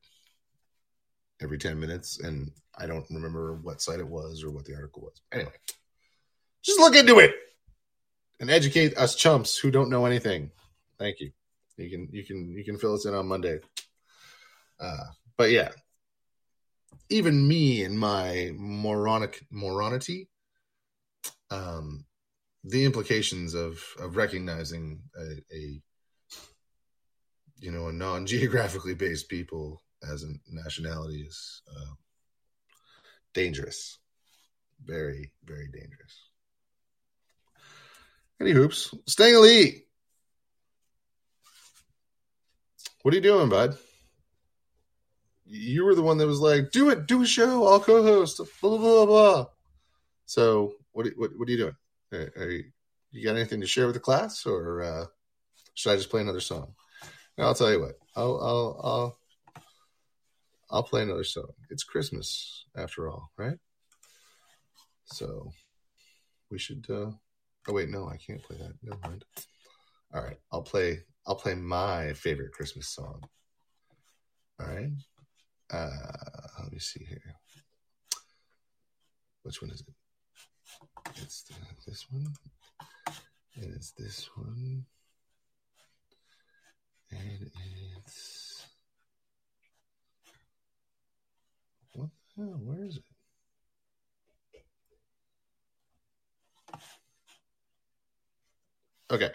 [1.41, 5.01] every ten minutes, and I don't remember what site it was or what the article
[5.01, 5.19] was.
[5.31, 5.51] Anyway,
[6.62, 7.34] just look into it
[8.39, 10.51] and educate us chumps who don't know anything.
[10.99, 11.31] Thank you.
[11.77, 13.60] You can you can you can fill us in on Monday.
[14.79, 15.05] Uh,
[15.38, 15.71] but yeah,
[17.10, 20.27] even me and my moronic moronity,
[21.49, 22.05] um,
[22.63, 25.81] the implications of of recognizing a, a
[27.59, 31.93] you know a non geographically based people as a nationality is uh,
[33.33, 33.99] dangerous,
[34.83, 36.29] very very dangerous.
[38.39, 39.85] Any hoops, staying elite.
[43.01, 43.77] What are you doing, bud?
[45.45, 48.77] You were the one that was like, "Do it, do a show, I'll co-host." Blah
[48.77, 49.05] blah blah.
[49.05, 49.45] blah.
[50.25, 51.75] So, what what what are you doing?
[52.11, 52.63] Are, are you,
[53.11, 55.05] you, got anything to share with the class, or uh,
[55.75, 56.73] should I just play another song?
[57.37, 57.95] I'll tell you what.
[58.15, 59.19] I'll I'll I'll
[60.71, 61.51] I'll play another song.
[61.69, 63.57] It's Christmas after all, right?
[65.05, 65.51] So
[66.49, 66.85] we should.
[66.89, 67.11] uh
[67.67, 68.73] Oh wait, no, I can't play that.
[68.83, 69.25] Never mind.
[70.13, 70.99] All right, I'll play.
[71.25, 73.23] I'll play my favorite Christmas song.
[74.59, 74.91] All right.
[75.71, 75.89] Uh,
[76.61, 77.35] let me see here.
[79.41, 79.93] Which one is it?
[81.21, 81.55] It's the,
[81.87, 82.27] this one,
[83.55, 84.85] and it's this one,
[87.11, 88.65] it's
[91.93, 92.59] what the hell?
[92.63, 93.03] Where is it?
[99.11, 99.31] Okay,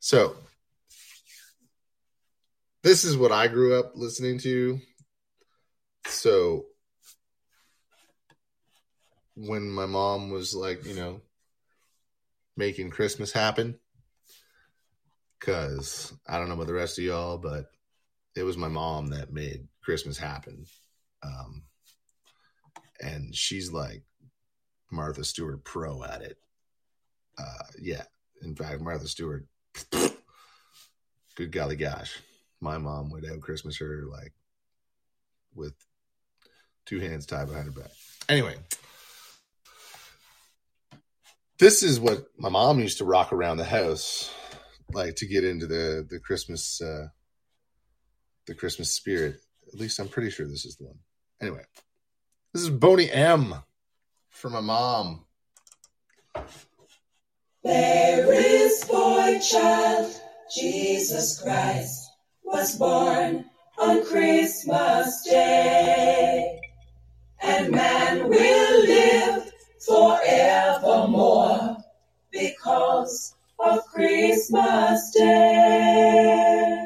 [0.00, 0.36] so
[2.82, 4.80] this is what I grew up listening to.
[6.06, 6.64] So
[9.34, 11.20] when my mom was like, you know,
[12.56, 13.78] making Christmas happen.
[15.40, 17.66] Cause I don't know about the rest of y'all, but
[18.34, 20.66] it was my mom that made Christmas happen.
[21.22, 21.64] Um,
[23.00, 24.02] and she's like
[24.90, 26.38] Martha Stewart pro at it.
[27.38, 28.02] Uh, yeah.
[28.42, 29.46] In fact, Martha Stewart,
[31.36, 32.18] good golly gosh,
[32.60, 34.32] my mom would have Christmas her like
[35.54, 35.74] with
[36.86, 37.90] two hands tied behind her back.
[38.28, 38.54] Anyway,
[41.58, 44.30] this is what my mom used to rock around the house,
[44.92, 47.08] like to get into the the Christmas uh,
[48.46, 49.40] the Christmas spirit.
[49.72, 50.98] At least I'm pretty sure this is the one.
[51.40, 51.62] Anyway,
[52.52, 53.54] this is Boney M
[54.30, 55.24] for my mom.
[57.62, 60.14] There is boy child,
[60.54, 62.10] Jesus Christ
[62.44, 63.44] was born
[63.78, 66.60] on Christmas Day,
[67.42, 69.52] and man will live
[69.86, 71.76] forevermore
[72.30, 76.84] because of Christmas Day.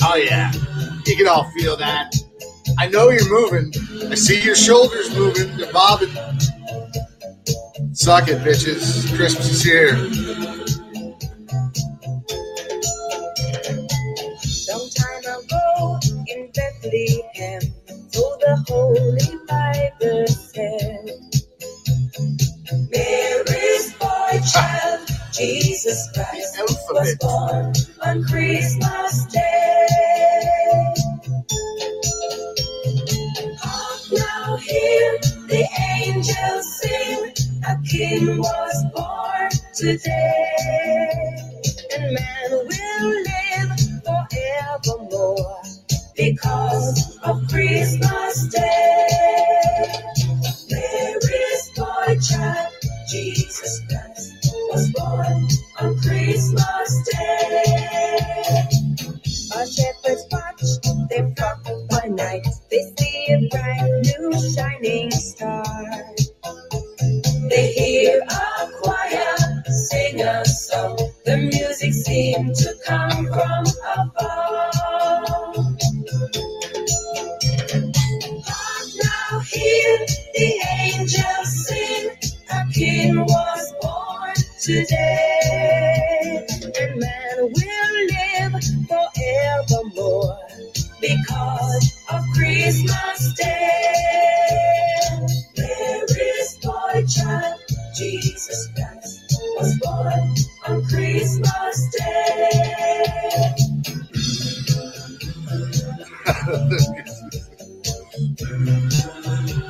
[0.00, 0.50] Oh, yeah.
[1.06, 2.14] You can all feel that.
[2.78, 3.72] I know you're moving.
[4.10, 5.58] I see your shoulders moving.
[5.58, 6.10] You're bobbing.
[7.92, 9.14] Suck it, bitches.
[9.16, 9.94] Christmas is here.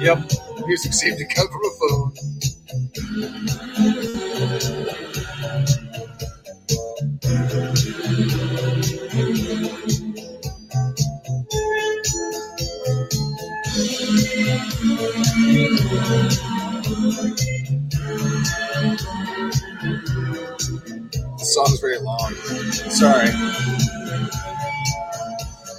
[0.09, 0.33] Yep,
[0.67, 2.13] music seemed to come from a phone.
[21.37, 22.35] The song is very long.
[22.89, 23.29] Sorry.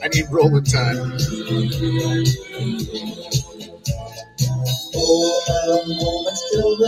[0.03, 1.17] I need rolling time.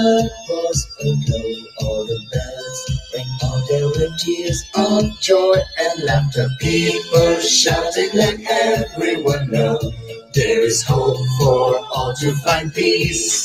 [0.02, 2.80] blood was aglow, all the bells
[3.14, 6.48] rang out there were tears of joy and laughter.
[6.60, 9.80] People shouted, let everyone know
[10.34, 13.41] there is hope for all to find peace.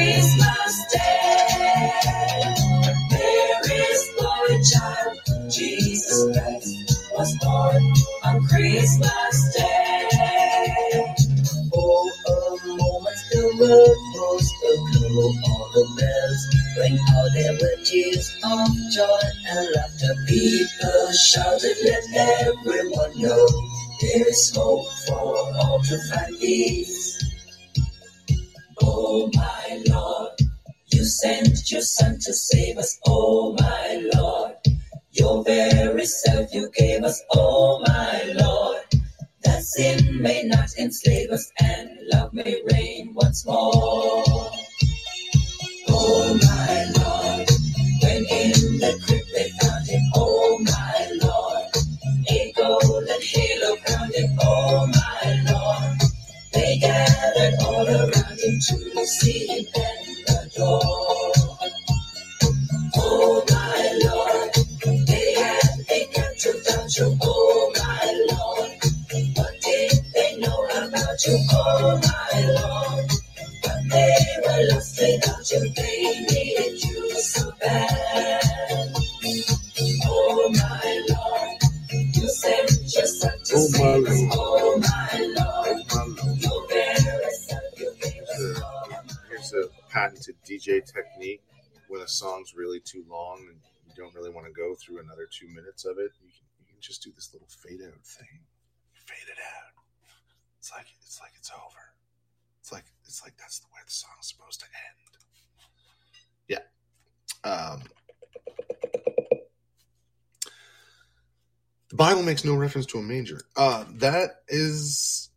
[0.00, 0.39] Please.
[92.40, 95.84] Song's really too long and you don't really want to go through another two minutes
[95.84, 96.12] of it.
[96.22, 98.40] You can, you can just do this little fade out thing.
[98.94, 99.74] Fade it out.
[100.58, 101.94] It's like it's like it's over.
[102.60, 105.18] It's like it's like that's the way the song's supposed to end.
[106.48, 106.60] Yeah.
[107.50, 107.82] Um,
[111.88, 113.42] the Bible makes no reference to a manger.
[113.56, 115.30] Uh, that is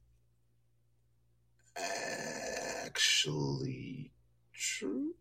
[2.85, 4.11] actually
[4.53, 5.13] true.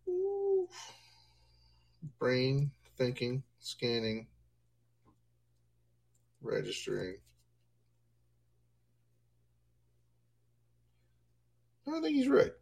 [2.18, 4.26] Brain thinking, scanning,
[6.42, 7.16] registering.
[11.86, 12.52] I don't think he's right.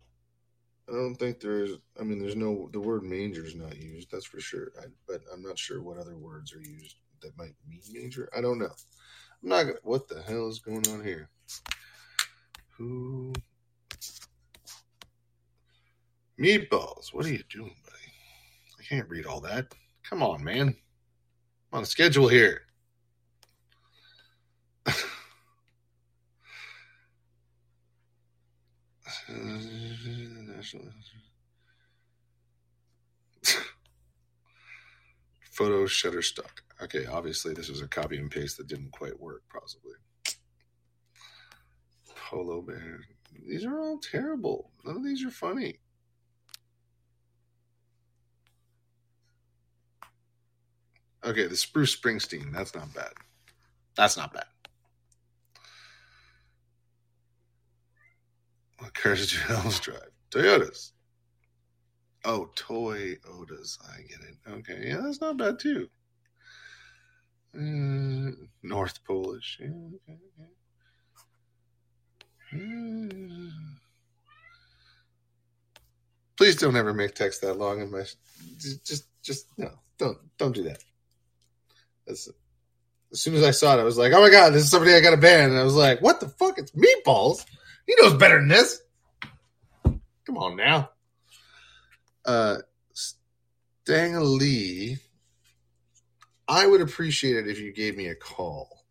[0.89, 1.73] I don't think there's.
[1.99, 2.69] I mean, there's no.
[2.73, 4.11] The word manger is not used.
[4.11, 4.73] That's for sure.
[4.81, 8.29] I, but I'm not sure what other words are used that might mean manger.
[8.37, 8.73] I don't know.
[9.43, 9.79] I'm not gonna.
[9.83, 11.29] What the hell is going on here?
[12.77, 13.33] Who?
[16.39, 17.13] Meatballs.
[17.13, 17.77] What are you doing,
[18.91, 19.73] can't read all that.
[20.03, 20.75] Come on, man.
[21.73, 22.63] I'm on a schedule here.
[35.53, 36.63] Photo Shutterstock.
[36.83, 39.93] Okay, obviously this was a copy and paste that didn't quite work, possibly.
[42.17, 43.03] Polo Bear.
[43.47, 44.73] These are all terrible.
[44.85, 45.79] None of these are funny.
[51.25, 52.53] Okay, the Spruce Springsteen.
[52.53, 53.13] That's not bad.
[53.97, 54.47] That's not bad.
[58.79, 60.11] What cars did you else drive?
[60.31, 60.93] Toyotas.
[62.25, 63.79] Oh, Toyotas.
[63.87, 64.37] I get it.
[64.49, 65.89] Okay, yeah, that's not bad too.
[67.55, 68.31] Uh,
[68.63, 69.59] North Polish.
[69.61, 70.49] Yeah, okay, okay.
[72.53, 73.51] Uh,
[76.37, 78.05] please don't ever make text that long in my.
[78.59, 79.71] Just, just no.
[79.99, 80.83] Don't, don't do that.
[82.09, 82.29] As
[83.13, 85.01] soon as I saw it, I was like, "Oh my god, this is somebody I
[85.01, 86.59] got to ban." And I was like, "What the fuck?
[86.59, 87.45] It's meatballs.
[87.87, 88.81] He knows better than this."
[89.85, 90.91] Come on now.
[92.25, 92.59] Uh,
[92.93, 94.99] Stang Lee,
[96.47, 98.85] I would appreciate it if you gave me a call.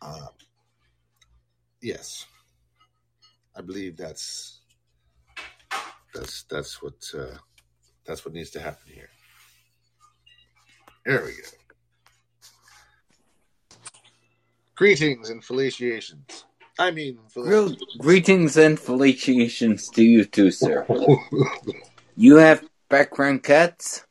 [0.00, 0.28] Uh,
[1.80, 2.26] yes,
[3.56, 4.60] I believe that's
[6.14, 7.38] that's that's what uh,
[8.06, 9.08] that's what needs to happen here.
[11.04, 11.48] There we go.
[14.74, 16.44] Greetings and felicitations.
[16.78, 20.86] I mean, Real greetings and felicitations to you too, sir.
[22.16, 24.04] You have background cats?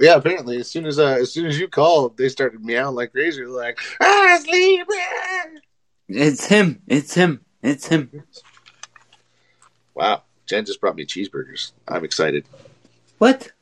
[0.00, 3.12] Yeah, apparently, as soon as uh, as soon as you called, they started meowing like
[3.12, 3.44] crazy.
[3.44, 5.60] Like, ah, sleeping.
[6.08, 6.82] It's him.
[6.86, 7.44] It's him.
[7.62, 8.24] It's him.
[9.94, 11.72] Wow, Jen just brought me cheeseburgers.
[11.86, 12.46] I'm excited.
[13.20, 13.52] What?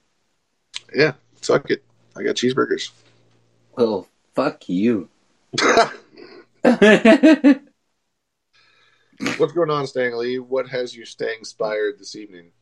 [0.94, 1.82] Yeah, suck it.
[2.16, 2.92] I got cheeseburgers.
[3.76, 4.06] Well,
[4.36, 5.08] fuck you.
[9.36, 10.38] What's going on, Stanley?
[10.38, 12.52] What has you staying inspired this evening?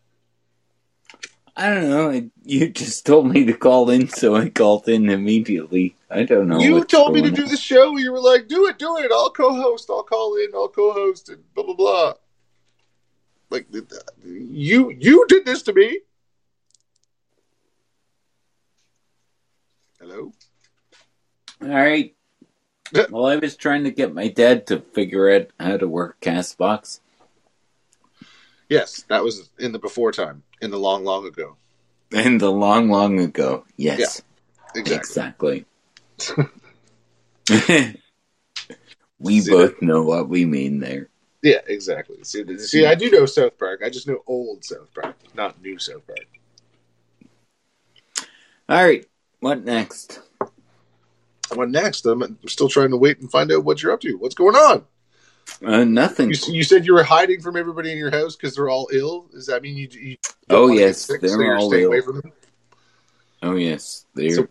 [1.55, 2.31] I don't know.
[2.47, 5.97] You just told me to call in, so I called in immediately.
[6.11, 6.61] I don't know.
[6.61, 7.99] you told me to going do the show.
[7.99, 9.13] You were like, "Do it, do it.
[9.13, 9.91] I'll co-host.
[9.91, 10.49] I'll call in.
[10.55, 12.15] I'll co-host." And blah blah blah.
[13.51, 13.67] Like
[14.25, 16.01] you, you did this to me.
[20.07, 20.33] Hello.
[21.63, 22.15] All right.
[23.11, 27.01] Well, I was trying to get my dad to figure out how to work Castbox.
[28.69, 31.57] Yes, that was in the before time, in the long, long ago.
[32.13, 33.65] In the long, long ago.
[33.77, 34.23] Yes.
[34.77, 35.67] Exactly.
[36.17, 37.99] Exactly.
[39.19, 41.09] we both know what we mean there.
[41.43, 42.23] Yeah, exactly.
[42.23, 43.81] See, see, I do know South Park.
[43.85, 46.29] I just know old South Park, not new South Park.
[48.69, 49.05] All right.
[49.47, 50.19] What next?
[51.55, 52.05] What next?
[52.05, 54.19] I'm, still trying to wait and find out what you're up to.
[54.19, 54.85] What's going on?
[55.65, 56.31] Uh, nothing.
[56.31, 59.29] You, you said you were hiding from everybody in your house because they're all ill.
[59.31, 59.89] Does that mean you?
[59.93, 60.17] you
[60.51, 61.87] Oh, yes, sick, they're so all ill.
[61.87, 62.33] away from them?
[63.41, 64.07] Oh, yes.
[64.17, 64.49] They're, So,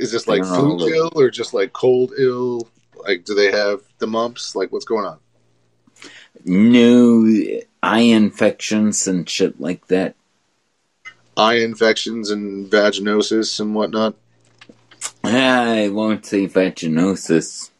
[0.00, 0.94] Is this like They're flu all ill.
[0.94, 2.68] ill or just like cold ill?
[2.96, 4.56] Like, do they have the mumps?
[4.56, 5.20] Like, what's going on?
[6.44, 10.16] new eye infections and shit like that.
[11.36, 14.16] Eye infections and vaginosis and whatnot.
[15.24, 17.70] I won't say vaginosis.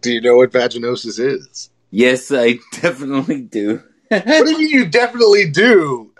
[0.00, 1.70] Do you know what vaginosis is?
[1.90, 3.82] Yes, I definitely do.
[4.08, 6.12] what do you mean you definitely do?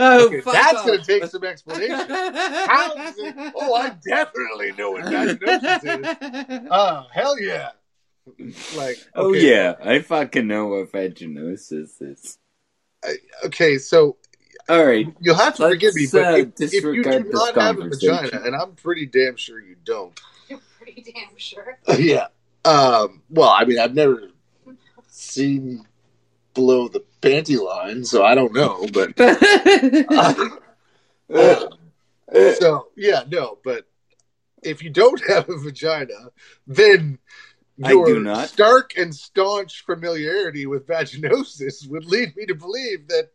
[0.00, 1.96] Oh, okay, that's going to take some explanation.
[1.96, 3.52] How is it?
[3.54, 6.68] Oh, I definitely know what vaginosis is.
[6.70, 7.70] Oh, hell yeah.
[8.76, 12.38] Like, Oh yeah, I fucking know what vaginosis is.
[13.44, 14.16] Okay, so
[14.68, 17.32] All right, you'll have to Let's, forgive me, but uh, if, if you do this
[17.32, 20.20] not have a vagina, and I'm pretty damn sure you don't.
[20.48, 21.78] You're pretty damn sure.
[21.98, 22.26] yeah.
[22.66, 24.28] Um, well, I mean, I've never
[25.06, 25.86] seen
[26.52, 29.16] below the panty line, so I don't know, but
[32.58, 33.86] so yeah, no, but
[34.62, 36.30] if you don't have a vagina,
[36.66, 37.18] then
[37.82, 38.48] I your do not.
[38.48, 43.30] stark and staunch familiarity with vaginosis would lead me to believe that.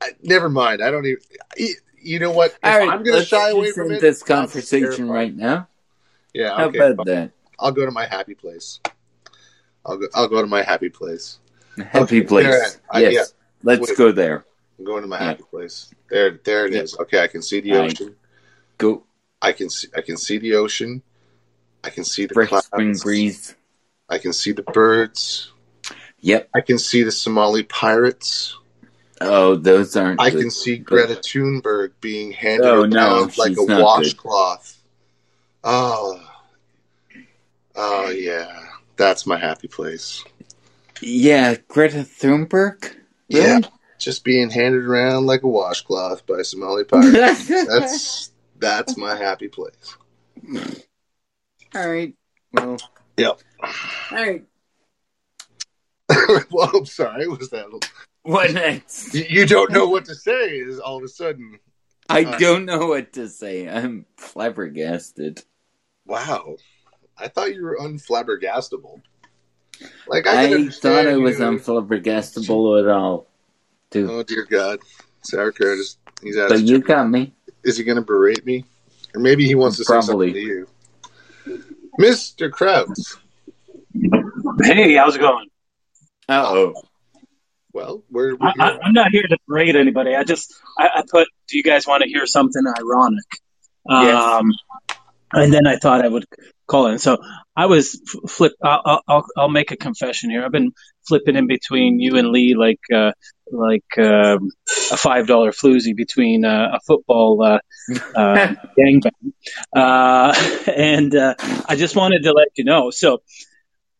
[0.00, 0.82] I, never mind.
[0.82, 1.22] I don't even.
[2.00, 2.52] You know what?
[2.52, 4.00] If All right, I'm going to shy away from it.
[4.00, 5.68] this conversation right now.
[6.32, 6.56] Yeah.
[6.56, 6.78] How Okay.
[6.78, 7.06] about fine.
[7.06, 7.30] that?
[7.58, 8.80] I'll go to my happy place.
[9.84, 10.06] I'll go.
[10.14, 11.38] I'll go to my happy place.
[11.78, 12.78] Happy Okay, place.
[12.90, 13.24] I- yes, yeah.
[13.62, 13.96] let's Wait.
[13.98, 14.44] go there.
[14.78, 15.24] I'm going to my Yeah.
[15.24, 15.90] happy place.
[16.10, 16.82] There, there it Yeah.
[16.82, 16.96] is.
[16.98, 17.92] Okay, I can see the All right.
[17.92, 18.16] ocean.
[18.78, 19.04] Go
[19.42, 19.88] I can see.
[19.96, 21.02] I can see the ocean.
[21.84, 22.66] I can see the fresh clouds.
[22.66, 23.54] spring breeze.
[24.08, 25.52] I can see the birds.
[26.20, 26.48] Yep.
[26.54, 28.56] I can see the Somali pirates.
[29.20, 30.20] Oh, those aren't.
[30.20, 30.42] I good.
[30.42, 34.82] can see Greta Thunberg being handed Oh, around no, like she's a not washcloth.
[35.64, 36.20] Oh,
[37.74, 40.22] oh yeah, that's my happy place.
[41.00, 42.94] Yeah, Greta Thunberg.
[43.28, 43.60] Yeah,
[43.98, 47.48] just being handed around like a washcloth by Somali pirates.
[47.48, 49.96] that's that's my happy place.
[51.74, 52.14] All right.
[52.52, 52.76] Well.
[53.16, 53.40] Yep.
[53.62, 53.70] All
[54.12, 54.44] right.
[56.50, 57.26] well, I'm sorry.
[57.28, 57.66] Was that?
[58.26, 59.14] What next?
[59.14, 60.58] You you don't know what to say.
[60.58, 61.60] Is all of a sudden.
[62.08, 63.68] I Uh, don't know what to say.
[63.68, 65.44] I'm flabbergasted.
[66.06, 66.56] Wow.
[67.18, 69.00] I thought you were unflabbergastable.
[70.08, 71.44] Like I, I, thought I was you.
[71.44, 73.26] unflabbergastable at all.
[73.90, 74.10] Too.
[74.10, 74.80] Oh dear God,
[75.22, 75.98] Sarah Curtis.
[76.22, 76.48] He's out.
[76.48, 77.32] but of you got me.
[77.62, 78.64] Is he going to berate me,
[79.14, 80.68] or maybe he wants to say something to you,
[81.98, 83.18] Mister Krauts?
[84.62, 85.48] Hey, how's it going?
[86.28, 86.74] Uh oh.
[87.76, 90.14] Well, we're, we're I, I'm not here to berate anybody.
[90.14, 91.28] I just I, I put.
[91.46, 93.26] Do you guys want to hear something ironic?
[93.86, 94.14] Yes.
[94.16, 94.50] Um,
[95.34, 96.24] and then I thought I would
[96.66, 96.98] call in.
[96.98, 97.18] So
[97.54, 98.52] I was f- flip.
[98.62, 100.42] I'll, I'll I'll make a confession here.
[100.42, 100.72] I've been
[101.06, 103.12] flipping in between you and Lee like uh,
[103.52, 104.48] like um,
[104.90, 107.58] a five dollar floozy between uh, a football uh,
[108.16, 109.34] uh, gangbang.
[109.76, 110.34] Uh,
[110.74, 111.34] and uh,
[111.68, 112.90] I just wanted to let you know.
[112.90, 113.20] So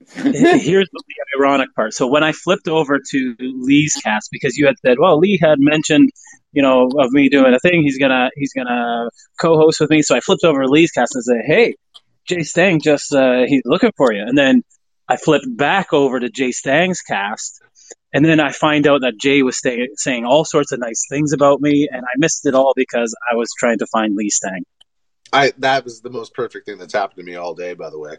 [0.15, 1.03] here's the
[1.37, 1.93] ironic part.
[1.93, 5.59] So when I flipped over to Lee's cast, because you had said, well, Lee had
[5.59, 6.11] mentioned,
[6.53, 9.09] you know, of me doing a thing, he's gonna he's gonna
[9.41, 10.03] co-host with me.
[10.03, 11.75] So I flipped over to Lee's cast and said, hey,
[12.27, 14.23] Jay Stang just uh, he's looking for you.
[14.23, 14.63] And then
[15.09, 17.63] I flipped back over to Jay Stang's cast.
[18.13, 21.33] And then I find out that Jay was stay- saying all sorts of nice things
[21.33, 24.65] about me, and I missed it all because I was trying to find Lee Stang.
[25.33, 27.75] I that was the most perfect thing that's happened to me all day.
[27.75, 28.17] By the way,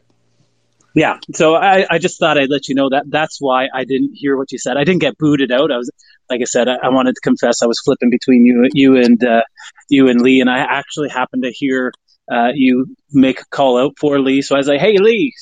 [0.93, 4.13] Yeah, so I, I just thought I'd let you know that that's why I didn't
[4.15, 4.77] hear what you said.
[4.77, 5.71] I didn't get booted out.
[5.71, 5.91] I was,
[6.29, 9.23] like I said, I, I wanted to confess I was flipping between you, you and
[9.23, 9.43] uh,
[9.89, 11.93] you and Lee, and I actually happened to hear
[12.31, 14.41] uh, you make a call out for Lee.
[14.41, 15.33] So I was like, "Hey, Lee,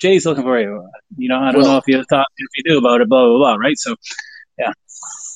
[0.00, 2.78] Jay's looking for you." You know, I don't know if you thought if you knew
[2.78, 3.76] about it, blah blah blah, right?
[3.76, 3.94] So,
[4.58, 4.72] yeah,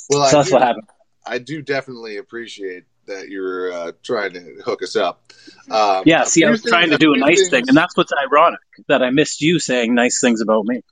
[0.08, 0.88] well, so that's do, what happened.
[1.24, 5.32] I do definitely appreciate that you're uh, trying to hook us up.
[5.70, 7.96] Um, Yeah, see, I few was trying to do a nice things- thing, and that's
[7.96, 10.82] what's ironic that I missed you saying nice things about me.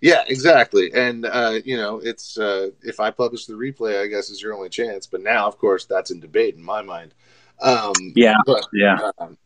[0.00, 0.92] Yeah, exactly.
[0.94, 4.54] And uh, you know, it's uh, if I publish the replay, I guess is your
[4.54, 5.06] only chance.
[5.06, 7.14] But now, of course, that's in debate in my mind.
[7.62, 9.10] Um, Yeah, but yeah.
[9.18, 9.38] um,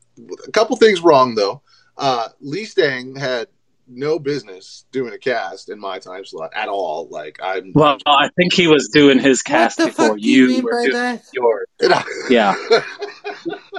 [0.46, 1.62] a couple things wrong though.
[1.96, 3.48] Uh, Lee Stang had
[3.88, 7.08] no business doing a cast in my time slot at all.
[7.10, 7.72] Like I'm.
[7.74, 10.70] Well, I think he was doing his cast the before fuck you you, mean were
[10.72, 11.24] by doing that?
[11.32, 11.66] yours.
[12.30, 12.54] Yeah,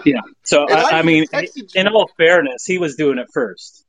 [0.05, 0.21] yeah.
[0.43, 1.25] So I I, I mean,
[1.75, 3.85] in all fairness, he was doing it first.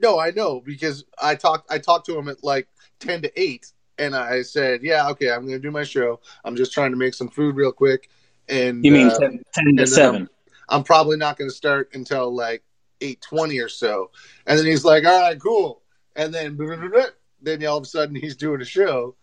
[0.00, 1.70] No, I know because I talked.
[1.70, 2.68] I talked to him at like
[2.98, 6.20] ten to eight, and I said, "Yeah, okay, I'm going to do my show.
[6.44, 8.08] I'm just trying to make some food real quick."
[8.48, 10.22] And You mean uh, 10, 10 to seven?
[10.22, 12.62] I'm, I'm probably not going to start until like
[13.00, 14.10] eight twenty or so.
[14.46, 15.82] And then he's like, "All right, cool."
[16.16, 17.06] And then blah, blah, blah, blah.
[17.42, 19.14] then all of a sudden he's doing a show,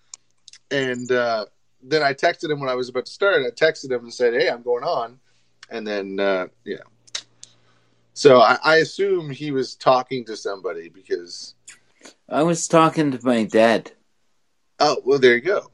[0.72, 1.46] and uh,
[1.84, 3.46] then I texted him when I was about to start.
[3.46, 5.20] I texted him and said, "Hey, I'm going on,"
[5.70, 6.78] and then uh, yeah.
[8.14, 11.56] So I, I assume he was talking to somebody because
[12.30, 13.92] I was talking to my dad.
[14.80, 15.70] oh well, there you go.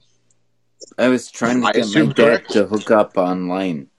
[0.98, 2.52] I was trying to get my dad correct.
[2.54, 3.91] to hook up online.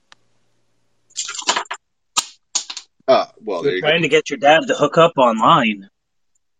[3.07, 3.87] Uh, well, You're you go.
[3.89, 5.89] trying to get your dad to hook up online.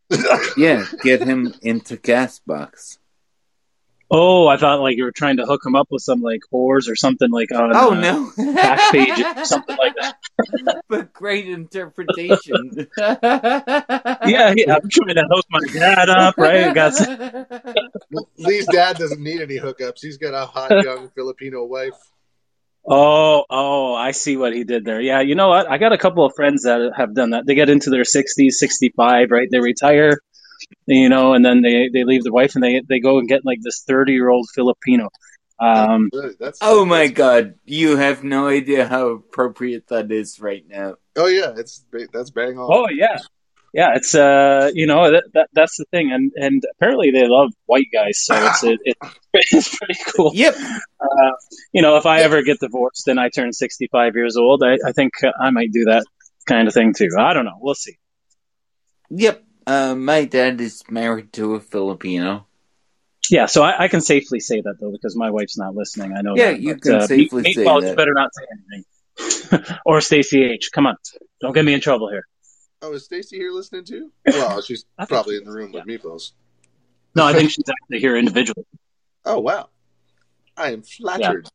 [0.57, 2.99] Yeah, get him into Castbox.
[4.11, 6.87] Oh, I thought like you were trying to hook him up with some like whores
[6.87, 8.31] or something like on Oh uh, no!
[8.37, 10.83] Backpage or something like that.
[10.87, 12.87] but great interpretation.
[12.97, 16.73] Yeah, yeah, I'm trying to hook my dad up, right?
[16.75, 17.45] Got some-
[18.37, 20.01] Lee's dad doesn't need any hookups.
[20.01, 21.97] He's got a hot young Filipino wife.
[22.86, 24.99] Oh, oh, I see what he did there.
[24.99, 25.69] Yeah, you know what?
[25.69, 27.45] I got a couple of friends that have done that.
[27.45, 29.47] They get into their 60s, 65, right?
[29.49, 30.19] They retire,
[30.86, 33.45] you know, and then they, they leave their wife and they, they go and get
[33.45, 35.09] like this 30 year old Filipino.
[35.59, 40.63] Um, Really, That's oh my god, you have no idea how appropriate that is right
[40.67, 40.95] now.
[41.15, 42.69] Oh yeah, it's that's bang on.
[42.69, 43.19] oh, yeah.
[43.74, 46.11] Yeah, it's, uh, you know, that, that that's the thing.
[46.11, 48.19] And, and apparently they love white guys.
[48.24, 48.97] So it's, it, it,
[49.34, 50.32] it's pretty cool.
[50.36, 50.55] Yep.
[51.01, 51.32] Uh,
[51.71, 54.91] you know, if I ever get divorced and I turn 65 years old, I, I
[54.91, 56.05] think I might do that
[56.45, 57.09] kind of thing too.
[57.17, 57.57] I don't know.
[57.59, 57.97] We'll see.
[59.09, 59.43] Yep.
[59.65, 62.45] Uh, my dad is married to a Filipino.
[63.30, 66.13] Yeah, so I, I can safely say that though because my wife's not listening.
[66.15, 66.36] I know.
[66.36, 67.82] Yeah, that, you but, can uh, safely me- say that.
[67.82, 69.78] you better not say anything.
[69.86, 70.71] or Stacey H.
[70.74, 70.97] Come on,
[71.39, 72.28] don't get me in trouble here.
[72.84, 74.11] Oh, is Stacy here listening too?
[74.27, 76.31] Well, she's probably in the room with Meatballs.
[77.15, 78.65] No, I think she's actually here individually.
[79.25, 79.69] Oh wow,
[80.57, 81.47] I am flattered.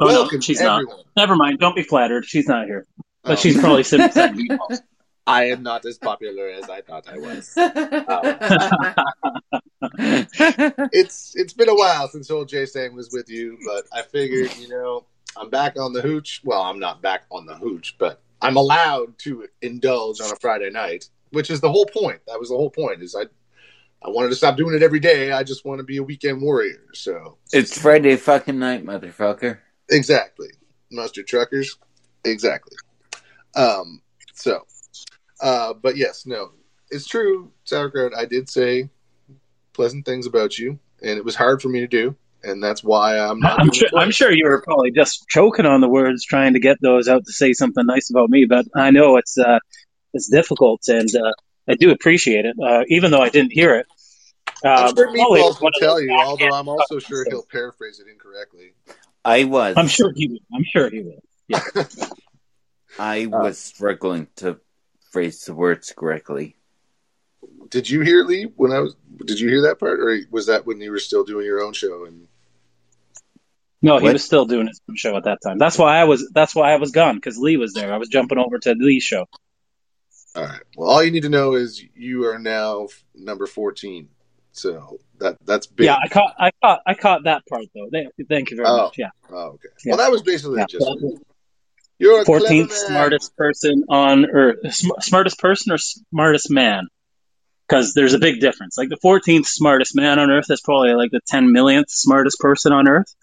[0.00, 0.96] Oh Welcome, no, she's everyone.
[0.96, 1.06] not.
[1.16, 1.60] Never mind.
[1.60, 2.24] Don't be flattered.
[2.24, 2.84] She's not here,
[3.22, 3.36] but Oh.
[3.36, 4.80] she's probably sitting beside meatballs.
[5.26, 7.54] I am not as popular as I thought I was.
[9.80, 10.26] Um,
[10.92, 14.56] it's it's been a while since old Jay Stang was with you, but I figured,
[14.56, 15.04] you know,
[15.36, 16.40] I'm back on the hooch.
[16.44, 20.70] Well, I'm not back on the hooch, but I'm allowed to indulge on a Friday
[20.70, 22.20] night, which is the whole point.
[22.26, 23.02] That was the whole point.
[23.02, 23.24] Is I
[24.02, 25.32] I wanted to stop doing it every day.
[25.32, 26.84] I just want to be a weekend warrior.
[26.94, 29.58] So it's Friday fucking night, motherfucker.
[29.88, 30.48] exactly,
[30.90, 31.76] mustard truckers,
[32.24, 32.76] exactly.
[33.56, 34.02] Um,
[34.34, 34.66] so,
[35.40, 36.52] uh, but yes, no,
[36.90, 38.16] it's true, sauerkraut.
[38.16, 38.88] I did say
[39.72, 43.18] pleasant things about you, and it was hard for me to do, and that's why
[43.18, 43.60] I'm not.
[43.60, 43.88] I'm sure.
[43.96, 47.24] I'm sure you were probably just choking on the words, trying to get those out
[47.26, 48.44] to say something nice about me.
[48.44, 49.58] But I know it's uh,
[50.14, 51.32] it's difficult, and uh,
[51.68, 53.86] I do appreciate it, uh, even though I didn't hear it.
[54.64, 58.10] I'm Uh, sure probably Meatballs will tell you, although I'm also sure he'll paraphrase it
[58.10, 58.72] incorrectly.
[59.24, 59.76] I was.
[59.76, 60.38] I'm sure he will.
[60.54, 61.22] I'm sure he will.
[61.48, 61.62] Yeah.
[62.98, 64.58] I was struggling to
[65.12, 66.56] phrase the words correctly.
[67.70, 68.94] Did you hear Lee when I was?
[69.24, 71.72] Did you hear that part, or was that when you were still doing your own
[71.72, 72.04] show?
[72.04, 72.28] And
[73.82, 74.12] No, he What?
[74.14, 75.58] was still doing his own show at that time.
[75.58, 76.28] That's why I was.
[76.32, 77.92] That's why I was gone because Lee was there.
[77.92, 79.26] I was jumping over to Lee's show.
[80.36, 84.08] all right, well, all you need to know is you are now number fourteen.
[84.52, 85.86] So that that's big.
[85.86, 86.34] Yeah, I caught.
[86.38, 86.80] I caught.
[86.86, 87.88] I caught that part though.
[87.92, 88.76] Thank, thank you very Oh.
[88.84, 88.98] much.
[88.98, 89.10] Yeah.
[89.30, 89.68] Oh, okay.
[89.84, 89.90] Yeah.
[89.92, 90.66] Well, that was basically Yeah.
[90.68, 90.86] just
[92.00, 94.72] you're a Fourteenth smartest person on earth.
[94.72, 96.86] Sm- smartest person or smartest man?
[97.68, 98.78] Because there's a big difference.
[98.78, 102.72] Like the fourteenth smartest man on earth is probably like the ten millionth smartest person
[102.72, 103.14] on earth.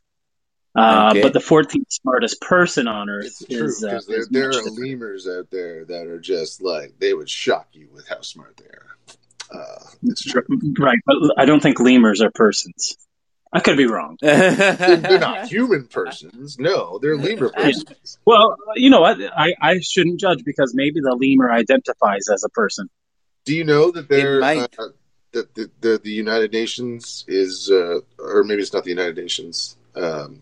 [0.76, 1.22] Uh, Okay.
[1.22, 4.50] But the fourteenth smartest person on earth It's true is, uh, because there, is there
[4.50, 4.80] are different.
[4.80, 8.66] lemurs out there that are just like they would shock you with how smart they
[8.66, 9.62] are.
[9.62, 10.44] Uh, it's true.
[10.80, 10.98] right.
[11.06, 12.98] But I don't think lemurs are persons.
[13.54, 14.18] I could be wrong.
[14.22, 16.58] They're not human persons.
[16.60, 18.18] No, they're lemur persons.
[18.26, 19.18] Well, you know what?
[19.22, 22.90] I, I shouldn't judge because maybe the lemur identifies as a person.
[23.46, 24.68] Do you know that they're uh,
[25.32, 29.78] that the, the the United Nations is, uh, or maybe it's not the United Nations.
[29.96, 30.42] Um,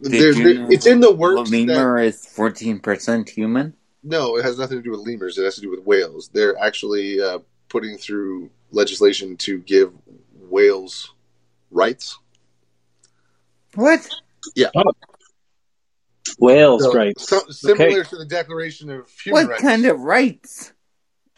[0.00, 1.50] they're- they're- it's in the works.
[1.50, 3.74] that- Lemur is fourteen percent human.
[4.02, 5.38] no, it has nothing to do with lemurs.
[5.38, 6.28] It has to do with whales.
[6.32, 9.92] They're actually uh, putting through legislation to give
[10.50, 11.12] whales
[11.70, 12.18] rights.
[13.74, 14.08] What?
[14.54, 14.70] Yeah.
[16.38, 17.18] Whales, So, right?
[17.18, 18.08] so- similar Okay.
[18.10, 19.62] to the Declaration of Human What Rights.
[19.62, 20.72] What kind of rights?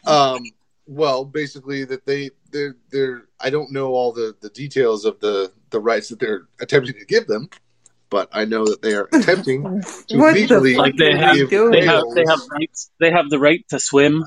[0.05, 0.39] Um,
[0.89, 5.51] well, basically that they they're they're I don't know all the the details of the
[5.69, 7.49] the rights that they're attempting to give them,
[8.09, 9.63] but I know that they are attempting
[10.07, 12.89] to What the legally fuck Like they have, give they have, they have rights.
[12.99, 14.25] They have the right to swim.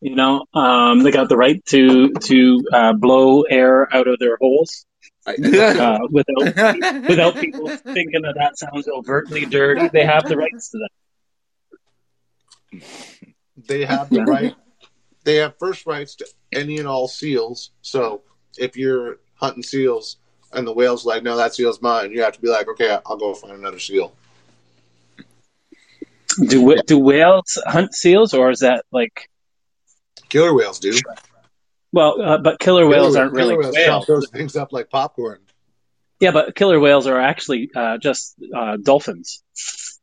[0.00, 4.36] You know, um, they got the right to to uh, blow air out of their
[4.40, 4.86] holes
[5.26, 5.32] uh,
[6.10, 9.88] without without people thinking that that sounds overtly dirty.
[9.88, 10.78] They have the rights to
[12.70, 12.82] that.
[13.56, 14.54] they have the right.
[15.24, 17.70] They have first rights to any and all seals.
[17.82, 18.22] So
[18.58, 20.16] if you're hunting seals
[20.52, 23.16] and the whale's like, no, that seal's mine, you have to be like, okay, I'll
[23.16, 24.12] go find another seal.
[26.48, 29.28] Do do whales hunt seals, or is that like
[30.30, 30.92] Killer whales do.
[31.92, 32.20] well?
[32.22, 34.06] Uh, but killer whales Killer- aren't really whales whales.
[34.06, 35.40] those things up like popcorn.
[36.20, 39.42] Yeah, but killer whales are actually uh, just uh, dolphins.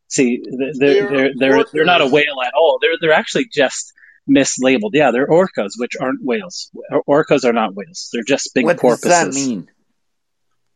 [0.08, 2.78] See, they're They're they're they're, they're not a whale at all.
[2.80, 3.94] They're they're actually just
[4.28, 4.92] mislabeled.
[4.94, 6.72] Yeah, they're orcas, which aren't whales.
[7.08, 8.10] Orcas are not whales.
[8.12, 9.06] They're just big what porpoises.
[9.06, 9.72] What does that mean?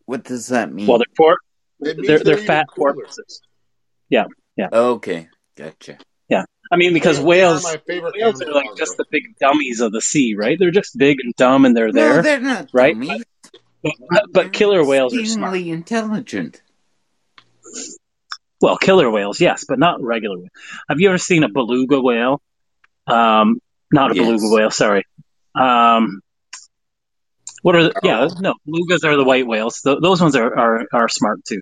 [0.06, 0.88] What does that mean?
[0.88, 1.38] Well, they're por-
[1.80, 2.94] they're they're they're fat cooler.
[2.94, 3.42] porpoises.
[4.10, 4.26] Yeah,
[4.58, 5.98] yeah, okay, gotcha.
[6.30, 6.44] yeah.
[6.72, 9.80] I mean, because They are whales my favorite whales are like just the big dummies
[9.80, 10.58] of the sea, right?
[10.60, 12.94] They're just big and dumb, and they're there, No, they're not right?
[12.94, 13.24] dummies.
[14.10, 15.58] But, but killer whales are smart.
[15.58, 16.62] Intelligent.
[18.62, 20.50] Well, killer whales, yes, but not regular whales.
[20.90, 22.42] Have you ever seen a beluga whale?
[23.08, 23.60] Um,
[23.92, 24.26] not a Yes.
[24.26, 25.04] beluga whale, sorry.
[25.56, 26.22] Um,
[27.62, 29.82] what are the, yeah, no, belugas are the white whales.
[29.82, 31.62] Th- those ones are, are, are smart too.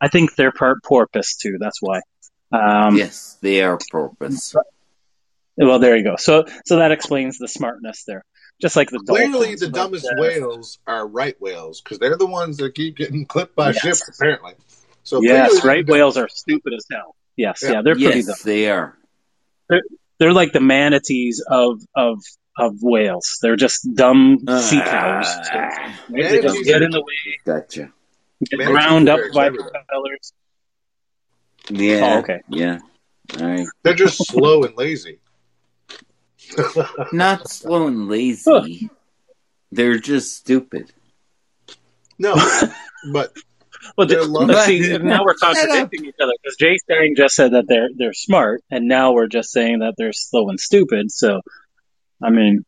[0.00, 2.00] I think they're part porpoise too, that's why.
[2.52, 4.54] Um, yes, they are porpoise.
[5.56, 6.14] Well, there you go.
[6.16, 8.22] So, so that explains the smartness there.
[8.60, 12.16] Just like the Clearly, dolphins, the but, dumbest uh, whales are right whales because they're
[12.16, 13.78] the ones that keep getting clipped by Yes.
[13.80, 14.08] ships.
[14.08, 14.54] Apparently,
[15.02, 17.14] so yes, right whales are stupid as hell.
[17.36, 17.72] Yes, Yeah.
[17.72, 18.28] yeah, they're pretty dumb.
[18.30, 18.96] yes, they are.
[19.68, 19.82] They're,
[20.18, 22.18] they're like the manatees of of
[22.56, 23.38] of whales.
[23.40, 25.26] They're just dumb sea cows.
[25.52, 27.92] Ah, They just get in the way, gotcha.
[28.50, 30.32] get Manatees ground up very by propellers.
[31.70, 32.14] Yeah.
[32.16, 32.40] Oh, okay.
[32.48, 32.78] Yeah.
[33.40, 33.66] All right.
[33.82, 35.18] they're just slow and lazy.
[37.12, 38.88] Not slow and lazy.
[39.70, 40.92] They're just stupid.
[42.18, 42.34] no,
[43.12, 43.34] but
[43.96, 44.82] Well, They're th- lovely.
[44.82, 48.62] see, now we're contradicting each other because Jay Stang just said that they're they're smart,
[48.70, 51.10] and now we're just saying that they're slow and stupid.
[51.10, 51.40] So,
[52.22, 52.64] I mean,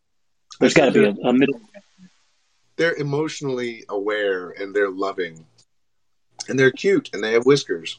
[0.59, 1.61] there's got to be a, a middle.
[2.77, 5.45] they're emotionally aware and they're loving,
[6.49, 7.99] and they're cute and they have whiskers.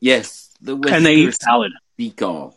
[0.00, 1.72] Yes, the and they eat whiskers salad.
[1.94, 2.56] Speak all.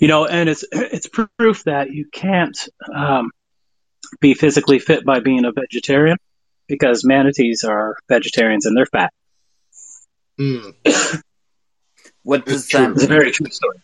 [0.00, 2.56] You know, and it's it's proof that you can't
[2.94, 3.30] um,
[4.20, 6.16] be physically fit by being a vegetarian
[6.66, 9.12] because manatees are vegetarians and they're fat.
[10.38, 10.70] Hmm.
[12.22, 12.80] What does It's true.
[12.80, 13.76] that It's a very true story.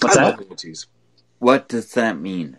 [0.00, 0.38] What's I that?
[0.38, 0.86] love manatees.
[1.40, 2.58] What does that mean?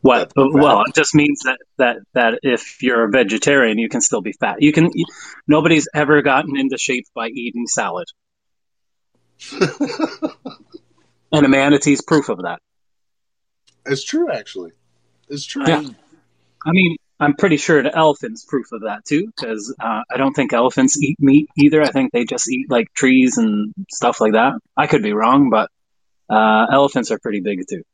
[0.00, 0.32] What?
[0.34, 4.32] Well, it just means that, that, that if you're a vegetarian, you can still be
[4.32, 4.62] fat.
[4.62, 4.88] You can.
[4.94, 5.04] You,
[5.46, 8.06] nobody's ever gotten into shape by eating salad,
[11.32, 12.60] and a manatee's proof of that.
[13.86, 14.72] It's true, actually.
[15.28, 15.64] It's true.
[15.66, 15.82] Yeah.
[16.64, 20.34] I mean, I'm pretty sure the elephant's proof of that too, because uh, I don't
[20.34, 21.80] think elephants eat meat either.
[21.80, 24.54] I think they just eat like trees and stuff like that.
[24.76, 25.70] I could be wrong, but
[26.28, 27.84] uh, elephants are pretty big too.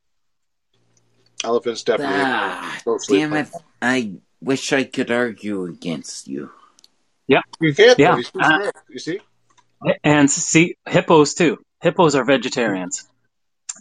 [1.45, 2.17] Elephants definitely.
[2.19, 3.49] Ah, damn it.
[3.83, 6.51] I wish I could argue against you.
[7.27, 7.99] Yeah, You can't.
[7.99, 8.21] Yeah.
[8.41, 8.71] Uh.
[8.89, 9.21] You see?
[10.03, 11.59] and see hippos too.
[11.83, 13.07] Hippos are vegetarians,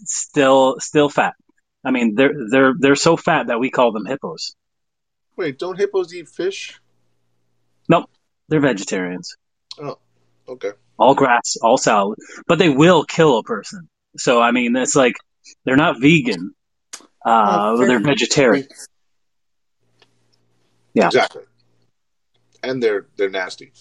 [0.04, 1.36] still still fat.
[1.86, 4.56] I mean, they're they're they're so fat that we call them hippos.
[5.38, 6.80] Wait, don't hippos eat fish?
[7.88, 8.10] Nope,
[8.50, 9.36] they're vegetarians.
[9.80, 10.00] Oh,
[10.50, 10.72] okay.
[10.98, 12.18] all grass, all salad,
[12.48, 13.88] but they will kill a person.
[14.18, 15.16] So I mean, it's like
[15.64, 16.54] they're not vegan,
[16.94, 18.10] uh, Oh, fair they're enough.
[18.10, 18.68] vegetarian.
[20.94, 21.44] Yeah, Exactly.
[22.64, 23.72] And they're they're nasty.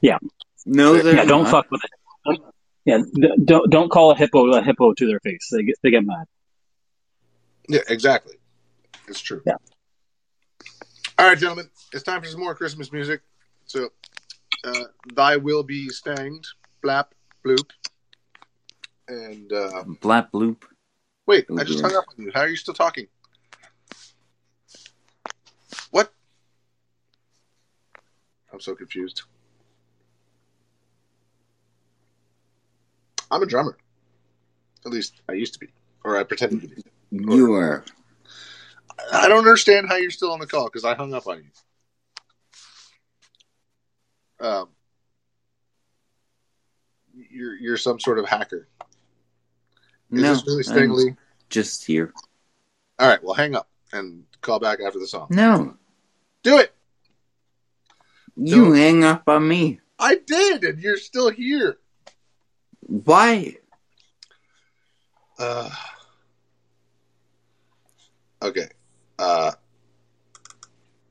[0.00, 0.16] yeah,
[0.64, 1.24] No, they're yeah.
[1.26, 1.50] Don't not.
[1.50, 2.40] fuck with it.
[2.86, 2.98] Yeah,
[3.44, 5.48] don't don't call a hippo a hippo to their face.
[5.52, 6.24] They get they get mad.
[7.68, 8.36] Yeah, exactly.
[9.08, 9.42] It's true.
[9.46, 9.54] Yeah.
[11.18, 13.20] All right, gentlemen, it's time for some more Christmas music.
[13.66, 13.90] So,
[14.64, 14.84] uh,
[15.14, 16.48] "Thy Will Be Stanged,"
[16.82, 17.06] blap
[17.44, 17.70] bloop,
[19.06, 20.62] and uh, Blap bloop.
[21.26, 22.32] wait, Oh, I just hung up on you.
[22.34, 23.06] How are you still talking?
[25.92, 26.12] What?
[28.52, 29.22] I'm so confused.
[33.30, 33.76] I'm a drummer.
[34.84, 35.68] At least I used to be,
[36.04, 36.82] or I pretended to be.
[37.12, 37.84] You are.
[39.12, 41.42] I don't understand how you're still on the call because I hung up on
[44.40, 44.46] you.
[44.46, 44.68] Um,
[47.30, 48.68] you're you're some sort of hacker.
[50.10, 51.16] Is no, this really I'm
[51.48, 52.12] just here.
[52.98, 55.28] All right, well, hang up and call back after the song.
[55.30, 55.76] No,
[56.42, 56.72] Do it.
[58.36, 58.72] you No.
[58.72, 59.80] hang up on me.
[59.98, 61.78] I did, and you're still here.
[62.80, 63.56] Why?
[65.38, 65.70] Uh,
[68.42, 68.68] okay.
[69.18, 69.52] Uh,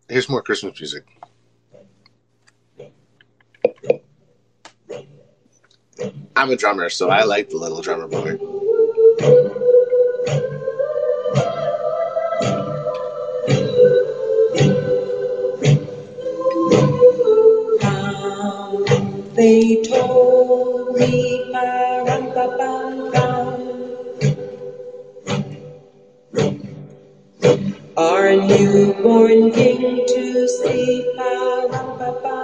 [0.09, 1.05] here's more Christmas music.
[6.35, 8.37] I'm a drummer, so I like the little drummer boy.
[19.35, 23.22] They told me ba-rum-ba-bum-bum.
[27.95, 31.05] Our newborn king to see.
[31.15, 32.37] pa pa pa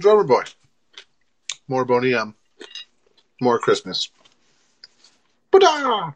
[0.00, 0.42] Drummer boy.
[1.68, 2.34] More Boney M.
[3.40, 4.10] More Christmas.
[5.50, 6.12] Ba-da!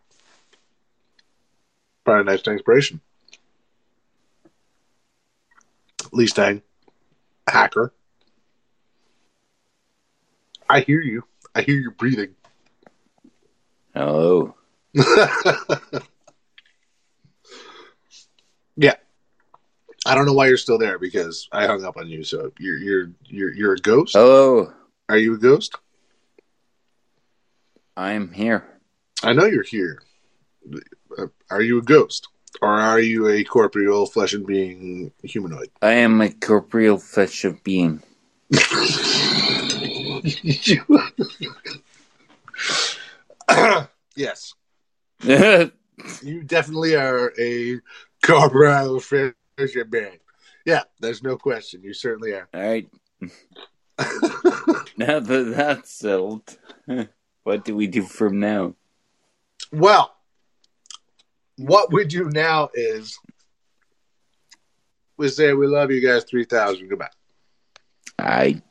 [2.04, 3.00] Friday Night Stangspiration.
[6.12, 6.62] Lee Stang.
[7.48, 7.92] Hacker.
[10.68, 11.24] I hear you.
[11.54, 12.34] I hear you breathing.
[13.94, 14.54] Hello.
[18.76, 18.94] yeah.
[20.06, 22.24] I don't know why you're still there because I hung up on you.
[22.24, 24.14] So you're you're you're you're a ghost.
[24.14, 24.72] Hello.
[25.08, 25.76] Are you a ghost?
[27.96, 28.64] I'm here.
[29.22, 30.02] I know you're here.
[31.50, 32.28] Are you a ghost,
[32.60, 35.70] or are you a corporeal flesh and being humanoid?
[35.80, 38.02] I am a corporeal flesh of being.
[44.16, 44.54] yes,
[45.22, 47.80] you definitely are a
[48.22, 50.18] corporeal flesh and being.
[50.64, 51.82] Yeah, there's no question.
[51.82, 52.48] You certainly are.
[52.54, 52.88] All right.
[54.96, 56.56] now that that's settled,
[57.44, 58.74] what do we do from now?
[59.72, 60.14] Well,
[61.56, 63.18] what we do now is
[65.16, 66.24] we say we love you guys.
[66.24, 66.88] Three thousand.
[66.88, 67.08] Goodbye.
[68.18, 68.62] I